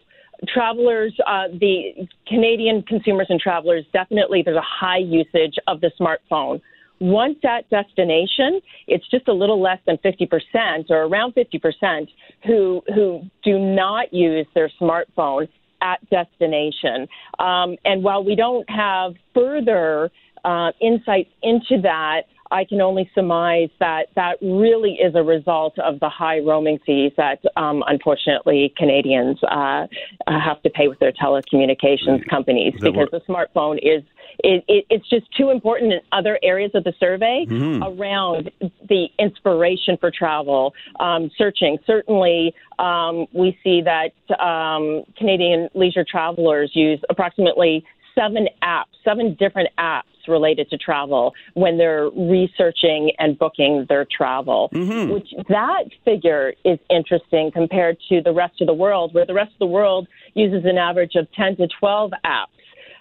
travelers, 0.48 1.14
uh, 1.26 1.48
the 1.48 2.07
Canadian 2.26 2.83
consumers 2.83 3.26
and 3.30 3.40
travelers, 3.40 3.85
definitely 3.92 4.42
there's 4.44 4.57
a 4.57 4.62
high 4.62 4.98
usage 4.98 5.54
of 5.66 5.80
the 5.80 5.90
smartphone. 6.00 6.61
Once 7.00 7.38
at 7.44 7.68
destination, 7.70 8.61
it's 8.87 9.09
just 9.11 9.26
a 9.28 9.33
little 9.33 9.61
less 9.61 9.78
than 9.87 9.98
50% 9.98 10.90
or 10.90 11.02
around 11.04 11.35
50% 11.35 12.09
who, 12.46 12.83
who 12.94 13.22
do 13.42 13.59
not 13.59 14.12
use 14.12 14.46
their 14.54 14.70
smartphone 14.80 15.48
at 15.85 15.99
destination. 16.11 17.07
Um, 17.38 17.77
and 17.85 18.03
while 18.03 18.25
we 18.25 18.35
don't 18.35 18.68
have 18.70 19.14
further 19.35 20.11
uh, 20.44 20.73
insights 20.81 21.31
into 21.42 21.81
that, 21.83 22.23
I 22.50 22.64
can 22.64 22.80
only 22.80 23.11
surmise 23.14 23.70
that 23.80 24.09
that 24.16 24.38
really 24.42 24.94
is 24.94 25.14
a 25.14 25.22
result 25.22 25.78
of 25.78 26.00
the 26.00 26.09
high 26.09 26.40
roaming 26.40 26.78
fees 26.85 27.12
that 27.16 27.40
um, 27.57 27.83
unfortunately 27.87 28.72
Canadians 28.76 29.42
uh, 29.44 29.87
have 30.26 30.62
to 30.62 30.70
pay 30.70 30.88
with 30.88 30.98
their 30.98 31.12
telecommunications 31.12 32.28
companies 32.28 32.74
because 32.80 33.09
the 33.11 33.20
smartphone 33.28 33.78
is 33.83 34.02
it, 34.40 34.64
it, 34.68 34.87
it's 34.90 35.09
just 35.09 35.26
too 35.37 35.50
important 35.50 35.92
in 35.92 36.00
other 36.12 36.38
areas 36.42 36.72
of 36.74 36.85
the 36.85 36.92
survey 36.98 37.46
mm-hmm. 37.48 37.83
around 37.83 38.50
the 38.88 39.07
inspiration 39.18 39.96
for 39.98 40.11
travel, 40.11 40.74
um, 41.00 41.30
searching. 41.37 41.78
Certainly, 41.87 42.54
um, 42.78 43.26
we 43.33 43.57
see 43.62 43.83
that 43.83 44.12
um, 44.40 45.04
Canadian 45.16 45.68
leisure 45.74 46.04
travelers 46.09 46.72
use 46.74 47.00
approximately 47.11 47.85
seven 48.14 48.48
apps, 48.62 48.85
seven 49.05 49.37
different 49.38 49.68
apps 49.79 50.03
related 50.29 50.70
to 50.70 50.79
travel 50.79 51.33
when 51.55 51.77
they're 51.79 52.09
researching 52.11 53.12
and 53.18 53.38
booking 53.38 53.87
their 53.88 54.07
travel. 54.11 54.70
Mm-hmm. 54.72 55.12
Which 55.12 55.29
that 55.48 55.85
figure 56.05 56.55
is 56.64 56.79
interesting 56.90 57.50
compared 57.53 57.98
to 58.09 58.22
the 58.22 58.33
rest 58.33 58.61
of 58.61 58.66
the 58.66 58.74
world, 58.74 59.14
where 59.14 59.27
the 59.27 59.35
rest 59.35 59.53
of 59.53 59.59
the 59.59 59.66
world 59.66 60.09
uses 60.35 60.64
an 60.64 60.79
average 60.79 61.14
of 61.14 61.31
10 61.33 61.57
to 61.57 61.68
12 61.79 62.12
apps. 62.24 62.46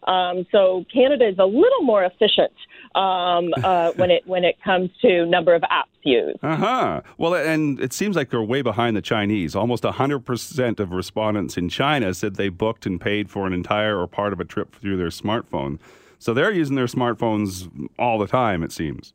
Um, 0.07 0.45
so 0.51 0.85
Canada 0.93 1.27
is 1.27 1.37
a 1.39 1.45
little 1.45 1.81
more 1.81 2.03
efficient 2.03 2.51
um, 2.95 3.53
uh, 3.63 3.91
when 3.93 4.11
it 4.11 4.23
when 4.25 4.43
it 4.43 4.61
comes 4.63 4.89
to 5.01 5.25
number 5.25 5.53
of 5.53 5.61
apps 5.63 5.85
used. 6.03 6.39
Uh 6.43 6.55
huh. 6.55 7.01
Well, 7.17 7.35
and 7.35 7.79
it 7.79 7.93
seems 7.93 8.15
like 8.15 8.29
they're 8.29 8.41
way 8.41 8.61
behind 8.61 8.95
the 8.95 9.01
Chinese. 9.01 9.55
Almost 9.55 9.83
hundred 9.83 10.19
percent 10.19 10.79
of 10.79 10.91
respondents 10.91 11.57
in 11.57 11.69
China 11.69 12.13
said 12.13 12.35
they 12.35 12.49
booked 12.49 12.85
and 12.85 12.99
paid 12.99 13.29
for 13.29 13.45
an 13.47 13.53
entire 13.53 13.99
or 13.99 14.07
part 14.07 14.33
of 14.33 14.39
a 14.39 14.45
trip 14.45 14.75
through 14.75 14.97
their 14.97 15.07
smartphone. 15.07 15.79
So 16.19 16.33
they're 16.33 16.51
using 16.51 16.75
their 16.75 16.85
smartphones 16.85 17.69
all 17.99 18.17
the 18.17 18.27
time. 18.27 18.63
It 18.63 18.71
seems. 18.71 19.13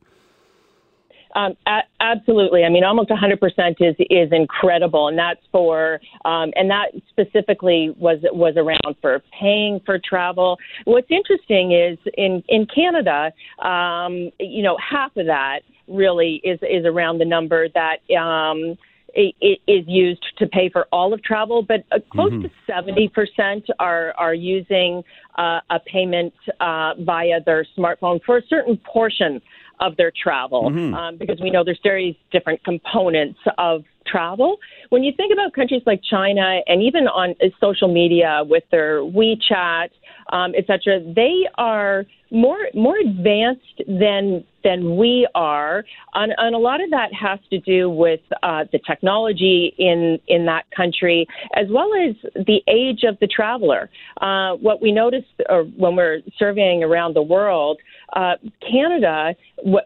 Um, 1.35 1.55
a- 1.67 1.83
absolutely. 1.99 2.63
I 2.63 2.69
mean, 2.69 2.83
almost 2.83 3.09
100% 3.09 3.75
is 3.79 3.95
is 4.09 4.31
incredible, 4.31 5.07
and 5.07 5.17
that's 5.17 5.41
for 5.51 5.99
um, 6.25 6.51
and 6.55 6.69
that 6.69 6.91
specifically 7.09 7.93
was 7.97 8.19
was 8.31 8.55
around 8.57 8.95
for 9.01 9.21
paying 9.39 9.79
for 9.85 9.99
travel. 9.99 10.57
What's 10.85 11.09
interesting 11.11 11.71
is 11.71 11.97
in 12.17 12.43
in 12.47 12.65
Canada, 12.73 13.31
um, 13.63 14.31
you 14.39 14.63
know, 14.63 14.77
half 14.77 15.15
of 15.17 15.27
that 15.27 15.59
really 15.87 16.41
is 16.43 16.59
is 16.63 16.85
around 16.85 17.19
the 17.19 17.25
number 17.25 17.67
that. 17.69 17.97
Um, 18.15 18.77
is 19.15 19.83
used 19.87 20.23
to 20.37 20.45
pay 20.45 20.69
for 20.69 20.85
all 20.91 21.15
of 21.15 21.23
travel, 21.23 21.63
but 21.63 21.83
uh, 21.91 21.97
close 22.11 22.31
mm-hmm. 22.31 22.43
to 22.43 22.51
seventy 22.67 23.07
percent 23.07 23.65
are 23.79 24.13
are 24.19 24.35
using 24.35 25.03
uh, 25.35 25.59
a 25.71 25.79
payment 25.79 26.31
uh, 26.59 26.93
via 26.99 27.41
their 27.43 27.65
smartphone 27.75 28.19
for 28.23 28.37
a 28.37 28.41
certain 28.47 28.77
portion 28.85 29.41
of 29.79 29.95
their 29.97 30.11
travel, 30.11 30.69
mm-hmm. 30.69 30.93
um, 30.93 31.17
because 31.17 31.39
we 31.41 31.49
know 31.49 31.63
there's 31.63 31.79
various 31.81 32.15
different 32.31 32.63
components 32.63 33.39
of 33.57 33.83
travel. 34.05 34.57
When 34.89 35.03
you 35.03 35.13
think 35.15 35.31
about 35.31 35.53
countries 35.53 35.83
like 35.85 36.01
China 36.03 36.59
and 36.67 36.81
even 36.81 37.07
on 37.07 37.35
social 37.59 37.91
media 37.91 38.41
with 38.45 38.63
their 38.71 38.99
WeChat, 38.99 39.89
um, 40.29 40.53
etc., 40.55 40.99
they 41.15 41.47
are 41.57 42.05
more 42.31 42.57
more 42.73 42.97
advanced 42.97 43.81
than 43.87 44.43
than 44.63 44.97
we 44.97 45.27
are, 45.35 45.85
and, 46.15 46.33
and 46.37 46.53
a 46.53 46.57
lot 46.57 46.83
of 46.83 46.89
that 46.89 47.13
has 47.13 47.39
to 47.49 47.59
do 47.59 47.89
with 47.89 48.19
uh, 48.43 48.65
the 48.71 48.79
technology 48.85 49.73
in 49.77 50.19
in 50.27 50.45
that 50.45 50.65
country, 50.75 51.25
as 51.55 51.67
well 51.69 51.89
as 51.93 52.15
the 52.45 52.61
age 52.67 53.03
of 53.03 53.17
the 53.19 53.27
traveler. 53.27 53.89
Uh, 54.21 54.53
what 54.55 54.81
we 54.81 54.91
noticed 54.91 55.27
uh, 55.49 55.61
when 55.77 55.95
we're 55.95 56.19
surveying 56.37 56.83
around 56.83 57.15
the 57.15 57.21
world, 57.21 57.79
uh, 58.13 58.35
Canada, 58.69 59.33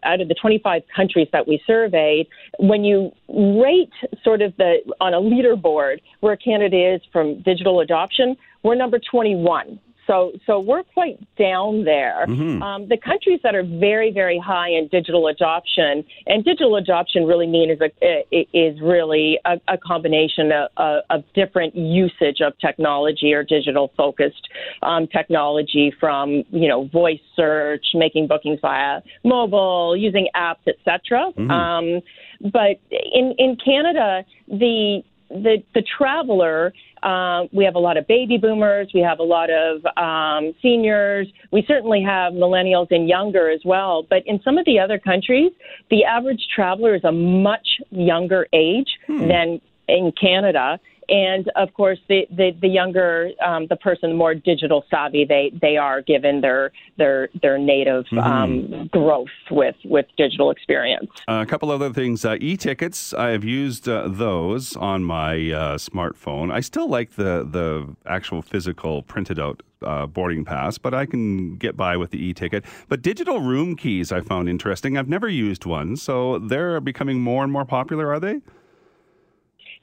out 0.02 0.20
of 0.20 0.28
the 0.28 0.34
25 0.34 0.82
countries 0.94 1.28
that 1.32 1.46
we 1.46 1.60
surveyed, 1.66 2.26
when 2.58 2.84
you 2.84 3.10
rate 3.28 3.92
sort 4.22 4.42
of 4.42 4.54
the 4.56 4.78
on 5.00 5.14
a 5.14 5.20
leaderboard 5.20 5.98
where 6.20 6.36
Canada 6.36 6.94
is 6.94 7.00
from 7.12 7.40
digital 7.42 7.80
adoption, 7.80 8.36
we're 8.62 8.74
number 8.74 8.98
21. 8.98 9.78
So, 10.06 10.32
so 10.46 10.60
we're 10.60 10.82
quite 10.82 11.18
down 11.36 11.84
there. 11.84 12.26
Mm-hmm. 12.28 12.62
Um, 12.62 12.88
the 12.88 12.96
countries 12.96 13.40
that 13.42 13.54
are 13.54 13.62
very, 13.62 14.10
very 14.12 14.38
high 14.38 14.68
in 14.68 14.88
digital 14.88 15.28
adoption, 15.28 16.04
and 16.26 16.44
digital 16.44 16.76
adoption 16.76 17.24
really 17.24 17.46
means 17.46 17.80
a, 17.80 18.26
is 18.52 18.80
really 18.80 19.38
a, 19.44 19.60
a 19.68 19.78
combination 19.78 20.52
of, 20.52 21.02
of, 21.10 21.24
different 21.34 21.74
usage 21.74 22.40
of 22.40 22.52
technology 22.58 23.32
or 23.32 23.42
digital 23.42 23.90
focused 23.96 24.48
um, 24.82 25.06
technology, 25.06 25.92
from 25.98 26.44
you 26.50 26.68
know 26.68 26.86
voice 26.88 27.20
search, 27.34 27.84
making 27.94 28.26
bookings 28.26 28.60
via 28.60 29.00
mobile, 29.24 29.96
using 29.96 30.28
apps, 30.36 30.66
etc. 30.68 31.32
Mm-hmm. 31.36 31.50
Um, 31.50 32.00
but 32.52 32.78
in 32.90 33.34
in 33.38 33.56
Canada, 33.56 34.24
the 34.48 35.02
the 35.30 35.62
the 35.74 35.82
traveler 35.96 36.72
uh, 37.04 37.46
we 37.52 37.64
have 37.64 37.74
a 37.74 37.78
lot 37.78 37.96
of 37.96 38.06
baby 38.06 38.38
boomers. 38.38 38.90
We 38.94 39.00
have 39.00 39.18
a 39.18 39.22
lot 39.22 39.50
of 39.50 39.84
um, 39.96 40.54
seniors. 40.62 41.28
We 41.52 41.62
certainly 41.68 42.02
have 42.02 42.32
millennials 42.32 42.86
and 42.90 43.08
younger 43.08 43.50
as 43.50 43.60
well. 43.64 44.06
But 44.08 44.22
in 44.26 44.40
some 44.42 44.56
of 44.56 44.64
the 44.64 44.78
other 44.78 44.98
countries, 44.98 45.52
the 45.90 46.04
average 46.04 46.46
traveler 46.54 46.94
is 46.94 47.04
a 47.04 47.12
much 47.12 47.66
younger 47.90 48.46
age 48.54 48.88
hmm. 49.06 49.28
than 49.28 49.60
in 49.86 50.12
Canada 50.18 50.80
and 51.08 51.50
of 51.56 51.72
course 51.74 51.98
the 52.08 52.26
the, 52.30 52.50
the 52.60 52.68
younger 52.68 53.30
um, 53.44 53.66
the 53.68 53.76
person 53.76 54.10
the 54.10 54.16
more 54.16 54.34
digital 54.34 54.84
savvy 54.90 55.24
they 55.24 55.52
they 55.60 55.76
are 55.76 56.02
given 56.02 56.40
their 56.40 56.72
their 56.96 57.28
their 57.42 57.58
native 57.58 58.04
mm-hmm. 58.06 58.18
um, 58.18 58.88
growth 58.88 59.28
with 59.50 59.76
with 59.84 60.06
digital 60.16 60.50
experience 60.50 61.10
uh, 61.28 61.42
a 61.42 61.46
couple 61.46 61.70
other 61.70 61.92
things 61.92 62.24
uh, 62.24 62.36
e-tickets 62.40 63.12
i 63.14 63.28
have 63.28 63.44
used 63.44 63.88
uh, 63.88 64.08
those 64.08 64.76
on 64.76 65.02
my 65.02 65.34
uh, 65.50 65.76
smartphone 65.76 66.52
i 66.52 66.60
still 66.60 66.88
like 66.88 67.12
the 67.12 67.46
the 67.50 67.86
actual 68.06 68.42
physical 68.42 69.02
printed 69.02 69.38
out 69.38 69.62
uh, 69.82 70.06
boarding 70.06 70.44
pass, 70.44 70.78
but 70.78 70.94
I 70.94 71.04
can 71.04 71.56
get 71.56 71.76
by 71.76 71.96
with 71.96 72.10
the 72.10 72.24
e-ticket. 72.24 72.64
But 72.88 73.02
digital 73.02 73.40
room 73.40 73.76
keys 73.76 74.12
I 74.12 74.20
found 74.20 74.48
interesting. 74.48 74.96
I've 74.96 75.08
never 75.08 75.28
used 75.28 75.66
one, 75.66 75.96
so 75.96 76.38
they're 76.38 76.80
becoming 76.80 77.20
more 77.20 77.44
and 77.44 77.52
more 77.52 77.64
popular. 77.64 78.10
Are 78.10 78.20
they? 78.20 78.40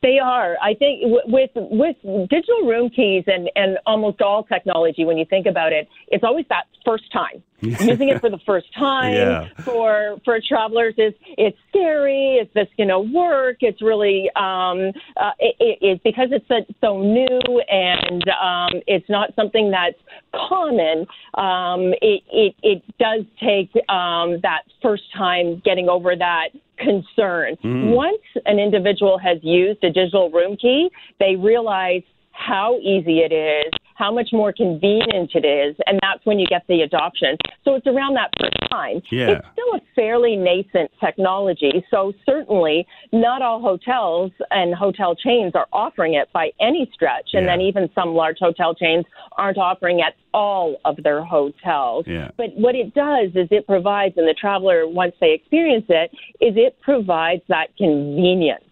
They 0.01 0.17
are. 0.17 0.57
I 0.61 0.73
think 0.73 1.01
with 1.27 1.51
with 1.55 1.95
digital 2.29 2.67
room 2.67 2.89
keys 2.89 3.23
and 3.27 3.49
and 3.55 3.77
almost 3.85 4.21
all 4.21 4.43
technology, 4.43 5.05
when 5.05 5.17
you 5.17 5.25
think 5.25 5.45
about 5.45 5.73
it, 5.73 5.87
it's 6.07 6.23
always 6.23 6.45
that 6.49 6.65
first 6.83 7.11
time. 7.13 7.43
Using 7.61 8.09
it 8.09 8.19
for 8.19 8.29
the 8.29 8.39
first 8.45 8.67
time 8.77 9.13
yeah. 9.13 9.47
for 9.63 10.19
for 10.25 10.39
travelers 10.47 10.95
is 10.97 11.13
it's 11.37 11.57
scary. 11.69 12.35
Is 12.35 12.47
this 12.53 12.67
going 12.77 12.89
to 12.89 12.99
work? 12.99 13.57
It's 13.61 13.81
really 13.81 14.29
um, 14.35 14.91
uh, 15.17 15.31
it, 15.39 15.55
it, 15.59 15.77
it, 15.81 16.03
because 16.03 16.29
it's 16.31 16.47
so, 16.47 16.61
so 16.81 17.01
new 17.01 17.61
and 17.69 18.23
um, 18.29 18.81
it's 18.87 19.09
not 19.09 19.33
something 19.35 19.71
that's 19.71 19.97
common. 20.33 21.05
Um, 21.35 21.93
it, 22.01 22.23
it 22.31 22.55
it 22.63 22.83
does 22.97 23.25
take 23.39 23.71
um, 23.89 24.39
that 24.41 24.63
first 24.81 25.03
time 25.15 25.61
getting 25.63 25.89
over 25.89 26.15
that 26.15 26.49
concern. 26.77 27.55
Mm. 27.63 27.93
Once 27.93 28.21
an 28.45 28.59
individual 28.59 29.17
has 29.19 29.37
used 29.41 29.83
a 29.83 29.91
digital 29.91 30.31
room 30.31 30.57
key, 30.57 30.89
they 31.19 31.35
realize 31.35 32.01
how 32.41 32.77
easy 32.81 33.19
it 33.19 33.31
is, 33.31 33.71
how 33.95 34.11
much 34.11 34.29
more 34.31 34.51
convenient 34.51 35.31
it 35.35 35.45
is, 35.45 35.75
and 35.85 35.99
that's 36.01 36.25
when 36.25 36.39
you 36.39 36.47
get 36.47 36.63
the 36.67 36.81
adoption. 36.81 37.37
So 37.63 37.75
it's 37.75 37.85
around 37.85 38.15
that 38.15 38.31
first 38.39 38.57
time. 38.71 39.01
Yeah. 39.11 39.31
It's 39.31 39.47
still 39.53 39.75
a 39.75 39.81
fairly 39.95 40.35
nascent 40.35 40.89
technology, 40.99 41.85
so 41.91 42.13
certainly 42.25 42.87
not 43.11 43.41
all 43.41 43.61
hotels 43.61 44.31
and 44.49 44.73
hotel 44.73 45.15
chains 45.15 45.53
are 45.53 45.67
offering 45.71 46.15
it 46.15 46.29
by 46.33 46.49
any 46.59 46.89
stretch, 46.93 47.29
and 47.33 47.45
yeah. 47.45 47.51
then 47.51 47.61
even 47.61 47.89
some 47.93 48.15
large 48.15 48.37
hotel 48.39 48.73
chains 48.73 49.05
aren't 49.37 49.59
offering 49.59 49.99
it 49.99 50.15
all 50.33 50.77
of 50.85 50.97
their 51.03 51.23
hotels. 51.23 52.05
Yeah. 52.07 52.31
But 52.37 52.55
what 52.55 52.73
it 52.73 52.95
does 52.95 53.29
is 53.35 53.49
it 53.51 53.67
provides, 53.67 54.15
and 54.17 54.27
the 54.27 54.33
traveler, 54.33 54.87
once 54.87 55.13
they 55.21 55.33
experience 55.33 55.85
it, 55.89 56.11
is 56.39 56.55
it 56.57 56.79
provides 56.81 57.43
that 57.49 57.67
convenience 57.77 58.63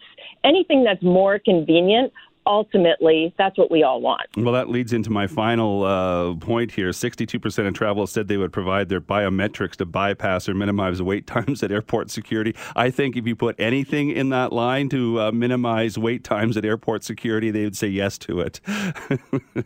anything 0.44 0.84
that's 0.84 1.04
more 1.04 1.40
convenient 1.40 2.14
ultimately, 2.50 3.34
that's 3.38 3.58
what 3.58 3.72
we 3.72 3.84
all 3.84 4.02
want. 4.02 4.28
Well, 4.36 4.54
that 4.54 4.70
leads 4.70 4.92
into 4.92 5.10
my 5.10 5.28
final 5.28 5.84
uh, 5.84 6.34
point 6.36 6.72
here. 6.72 6.90
62% 6.90 7.68
of 7.68 7.74
travelers 7.74 8.12
said 8.12 8.28
they 8.28 8.38
would 8.38 8.52
provide 8.52 8.90
their 8.90 9.00
biometrics 9.00 9.76
to 9.78 9.86
bypass 9.86 10.50
or 10.50 10.54
minimize 10.54 11.02
wait 11.02 11.28
times 11.28 11.64
at 11.64 11.72
airport 11.72 12.10
security. 12.10 12.56
I 12.76 12.90
think 12.90 13.16
if 13.16 13.26
you 13.28 13.36
put 13.36 13.56
anything 13.60 14.10
in 14.10 14.30
that 14.30 14.52
line 14.52 14.90
to 14.90 15.22
uh, 15.22 15.32
minimize 15.32 15.98
wait 15.98 16.24
times 16.24 16.58
at 16.58 16.66
airport 16.66 17.04
security, 17.04 17.52
they 17.52 17.64
would 17.64 17.78
say 17.78 17.88
yes 17.88 18.18
to 18.20 18.42
it. 18.42 18.60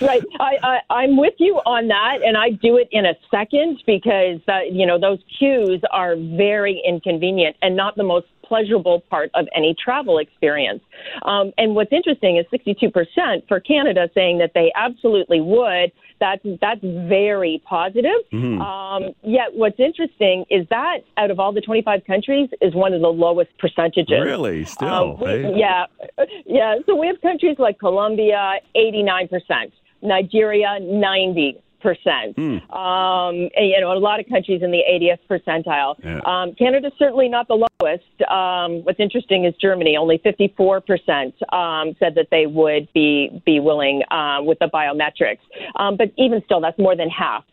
Right, 0.00 0.24
I, 0.40 0.80
I 0.90 1.04
am 1.04 1.16
with 1.16 1.34
you 1.38 1.54
on 1.66 1.86
that, 1.88 2.18
and 2.24 2.36
I 2.36 2.50
do 2.50 2.78
it 2.78 2.88
in 2.90 3.06
a 3.06 3.14
second 3.30 3.80
because 3.86 4.40
uh, 4.48 4.60
you 4.68 4.86
know 4.86 4.98
those 4.98 5.20
queues 5.38 5.80
are 5.92 6.16
very 6.16 6.82
inconvenient 6.84 7.56
and 7.62 7.76
not 7.76 7.94
the 7.94 8.02
most 8.02 8.26
pleasurable 8.46 9.00
part 9.10 9.30
of 9.34 9.46
any 9.54 9.74
travel 9.82 10.18
experience. 10.18 10.82
Um, 11.22 11.52
and 11.58 11.74
what's 11.74 11.92
interesting 11.92 12.36
is 12.36 12.46
62% 12.52 13.48
for 13.48 13.60
Canada 13.60 14.08
saying 14.14 14.38
that 14.38 14.52
they 14.54 14.72
absolutely 14.74 15.40
would. 15.40 15.92
That's 16.20 16.42
that's 16.60 16.80
very 16.80 17.60
positive. 17.66 18.22
Mm-hmm. 18.32 18.60
Um, 18.60 19.14
yet, 19.22 19.52
what's 19.52 19.78
interesting 19.80 20.44
is 20.48 20.66
that 20.70 20.98
out 21.16 21.30
of 21.30 21.40
all 21.40 21.52
the 21.52 21.60
25 21.60 22.04
countries, 22.06 22.48
is 22.60 22.74
one 22.74 22.94
of 22.94 23.00
the 23.00 23.08
lowest 23.08 23.50
percentages. 23.58 24.20
Really, 24.22 24.64
still, 24.64 24.88
um, 24.88 25.20
we, 25.20 25.26
hey? 25.26 25.52
yeah, 25.56 25.86
yeah. 26.46 26.76
So 26.86 26.94
we 26.94 27.08
have 27.08 27.20
countries 27.20 27.56
like 27.58 27.78
Colombia, 27.78 28.54
89 28.74 29.28
percent. 29.28 29.72
Nigeria, 30.02 30.78
90 30.80 31.58
percent. 31.84 32.34
Mm. 32.36 32.74
Um, 32.74 33.50
you 33.56 33.78
know, 33.80 33.92
a 33.92 34.00
lot 34.00 34.18
of 34.18 34.26
countries 34.26 34.62
in 34.62 34.72
the 34.72 34.80
80th 34.90 35.18
percentile. 35.30 35.94
Yeah. 36.02 36.20
Um, 36.24 36.54
Canada's 36.54 36.92
certainly 36.98 37.28
not 37.28 37.46
the 37.46 37.66
lowest. 37.80 38.30
Um, 38.30 38.82
what's 38.84 38.98
interesting 38.98 39.44
is 39.44 39.54
Germany. 39.60 39.96
Only 39.96 40.18
54 40.24 40.80
percent 40.80 41.34
um, 41.52 41.94
said 42.00 42.14
that 42.16 42.28
they 42.30 42.46
would 42.46 42.88
be 42.94 43.42
be 43.44 43.60
willing 43.60 44.02
uh, 44.10 44.38
with 44.40 44.58
the 44.58 44.70
biometrics. 44.72 45.44
Um, 45.76 45.96
but 45.96 46.10
even 46.16 46.42
still, 46.46 46.60
that's 46.60 46.78
more 46.78 46.96
than 46.96 47.10
half. 47.10 47.44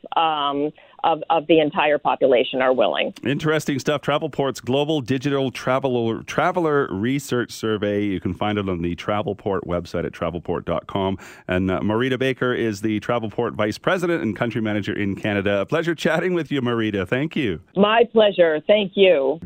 Of, 1.04 1.24
of 1.30 1.48
the 1.48 1.60
entire 1.60 1.98
population 1.98 2.62
are 2.62 2.74
willing. 2.74 3.14
Interesting 3.24 3.80
stuff. 3.80 4.02
Travelport's 4.02 4.60
Global 4.60 5.02
Digital 5.02 5.50
Traveler, 5.50 6.22
Traveler 6.24 6.88
Research 6.94 7.52
Survey. 7.52 8.04
You 8.04 8.20
can 8.20 8.34
find 8.34 8.58
it 8.58 8.70
on 8.70 8.82
the 8.82 8.96
Travelport 8.96 9.62
website 9.62 10.06
at 10.06 10.12
travelport.com. 10.12 11.18
And 11.48 11.72
uh, 11.72 11.80
Marita 11.80 12.20
Baker 12.20 12.54
is 12.54 12.82
the 12.82 13.00
Travelport 13.00 13.54
Vice 13.54 13.78
President 13.78 14.22
and 14.22 14.36
Country 14.36 14.62
Manager 14.62 14.94
in 14.94 15.16
Canada. 15.16 15.62
A 15.62 15.66
pleasure 15.66 15.96
chatting 15.96 16.34
with 16.34 16.52
you, 16.52 16.62
Marita. 16.62 17.08
Thank 17.08 17.36
you. 17.36 17.62
My 17.76 18.04
pleasure. 18.12 18.60
Thank 18.68 18.94
you. 18.96 19.40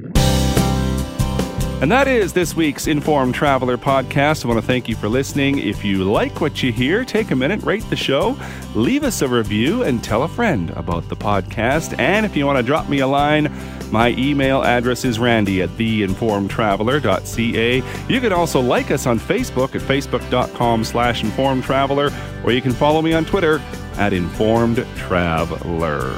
And 1.85 1.91
that 1.91 2.07
is 2.07 2.33
this 2.33 2.55
week's 2.55 2.87
Informed 2.87 3.35
Traveler 3.35 3.77
podcast. 3.77 4.43
I 4.43 4.47
want 4.47 4.59
to 4.59 4.65
thank 4.65 4.89
you 4.89 4.95
for 4.95 5.07
listening. 5.07 5.59
If 5.59 5.85
you 5.85 6.03
like 6.03 6.41
what 6.41 6.63
you 6.63 6.71
hear, 6.71 7.05
take 7.05 7.29
a 7.29 7.35
minute, 7.35 7.61
rate 7.61 7.87
the 7.91 7.95
show, 7.95 8.35
leave 8.73 9.03
us 9.03 9.21
a 9.21 9.27
review, 9.27 9.83
and 9.83 10.03
tell 10.03 10.23
a 10.23 10.27
friend 10.27 10.71
about 10.71 11.07
the 11.09 11.15
podcast. 11.15 11.93
And 11.99 12.25
if 12.25 12.35
you 12.35 12.47
want 12.47 12.57
to 12.57 12.63
drop 12.63 12.89
me 12.89 13.01
a 13.01 13.07
line, 13.07 13.53
my 13.91 14.15
email 14.17 14.63
address 14.63 15.05
is 15.05 15.19
randy 15.19 15.61
at 15.61 15.69
theinformedtraveler.ca. 15.77 17.83
You 18.11 18.19
can 18.19 18.33
also 18.33 18.61
like 18.61 18.89
us 18.89 19.05
on 19.05 19.19
Facebook 19.19 19.75
at 19.75 19.81
facebook.com 19.81 20.85
slash 20.85 21.21
informedtraveler, 21.21 22.43
or 22.43 22.51
you 22.51 22.63
can 22.63 22.71
follow 22.71 23.03
me 23.03 23.13
on 23.13 23.25
Twitter 23.25 23.61
at 23.97 24.11
Informed 24.11 24.83
Traveler. 24.95 26.15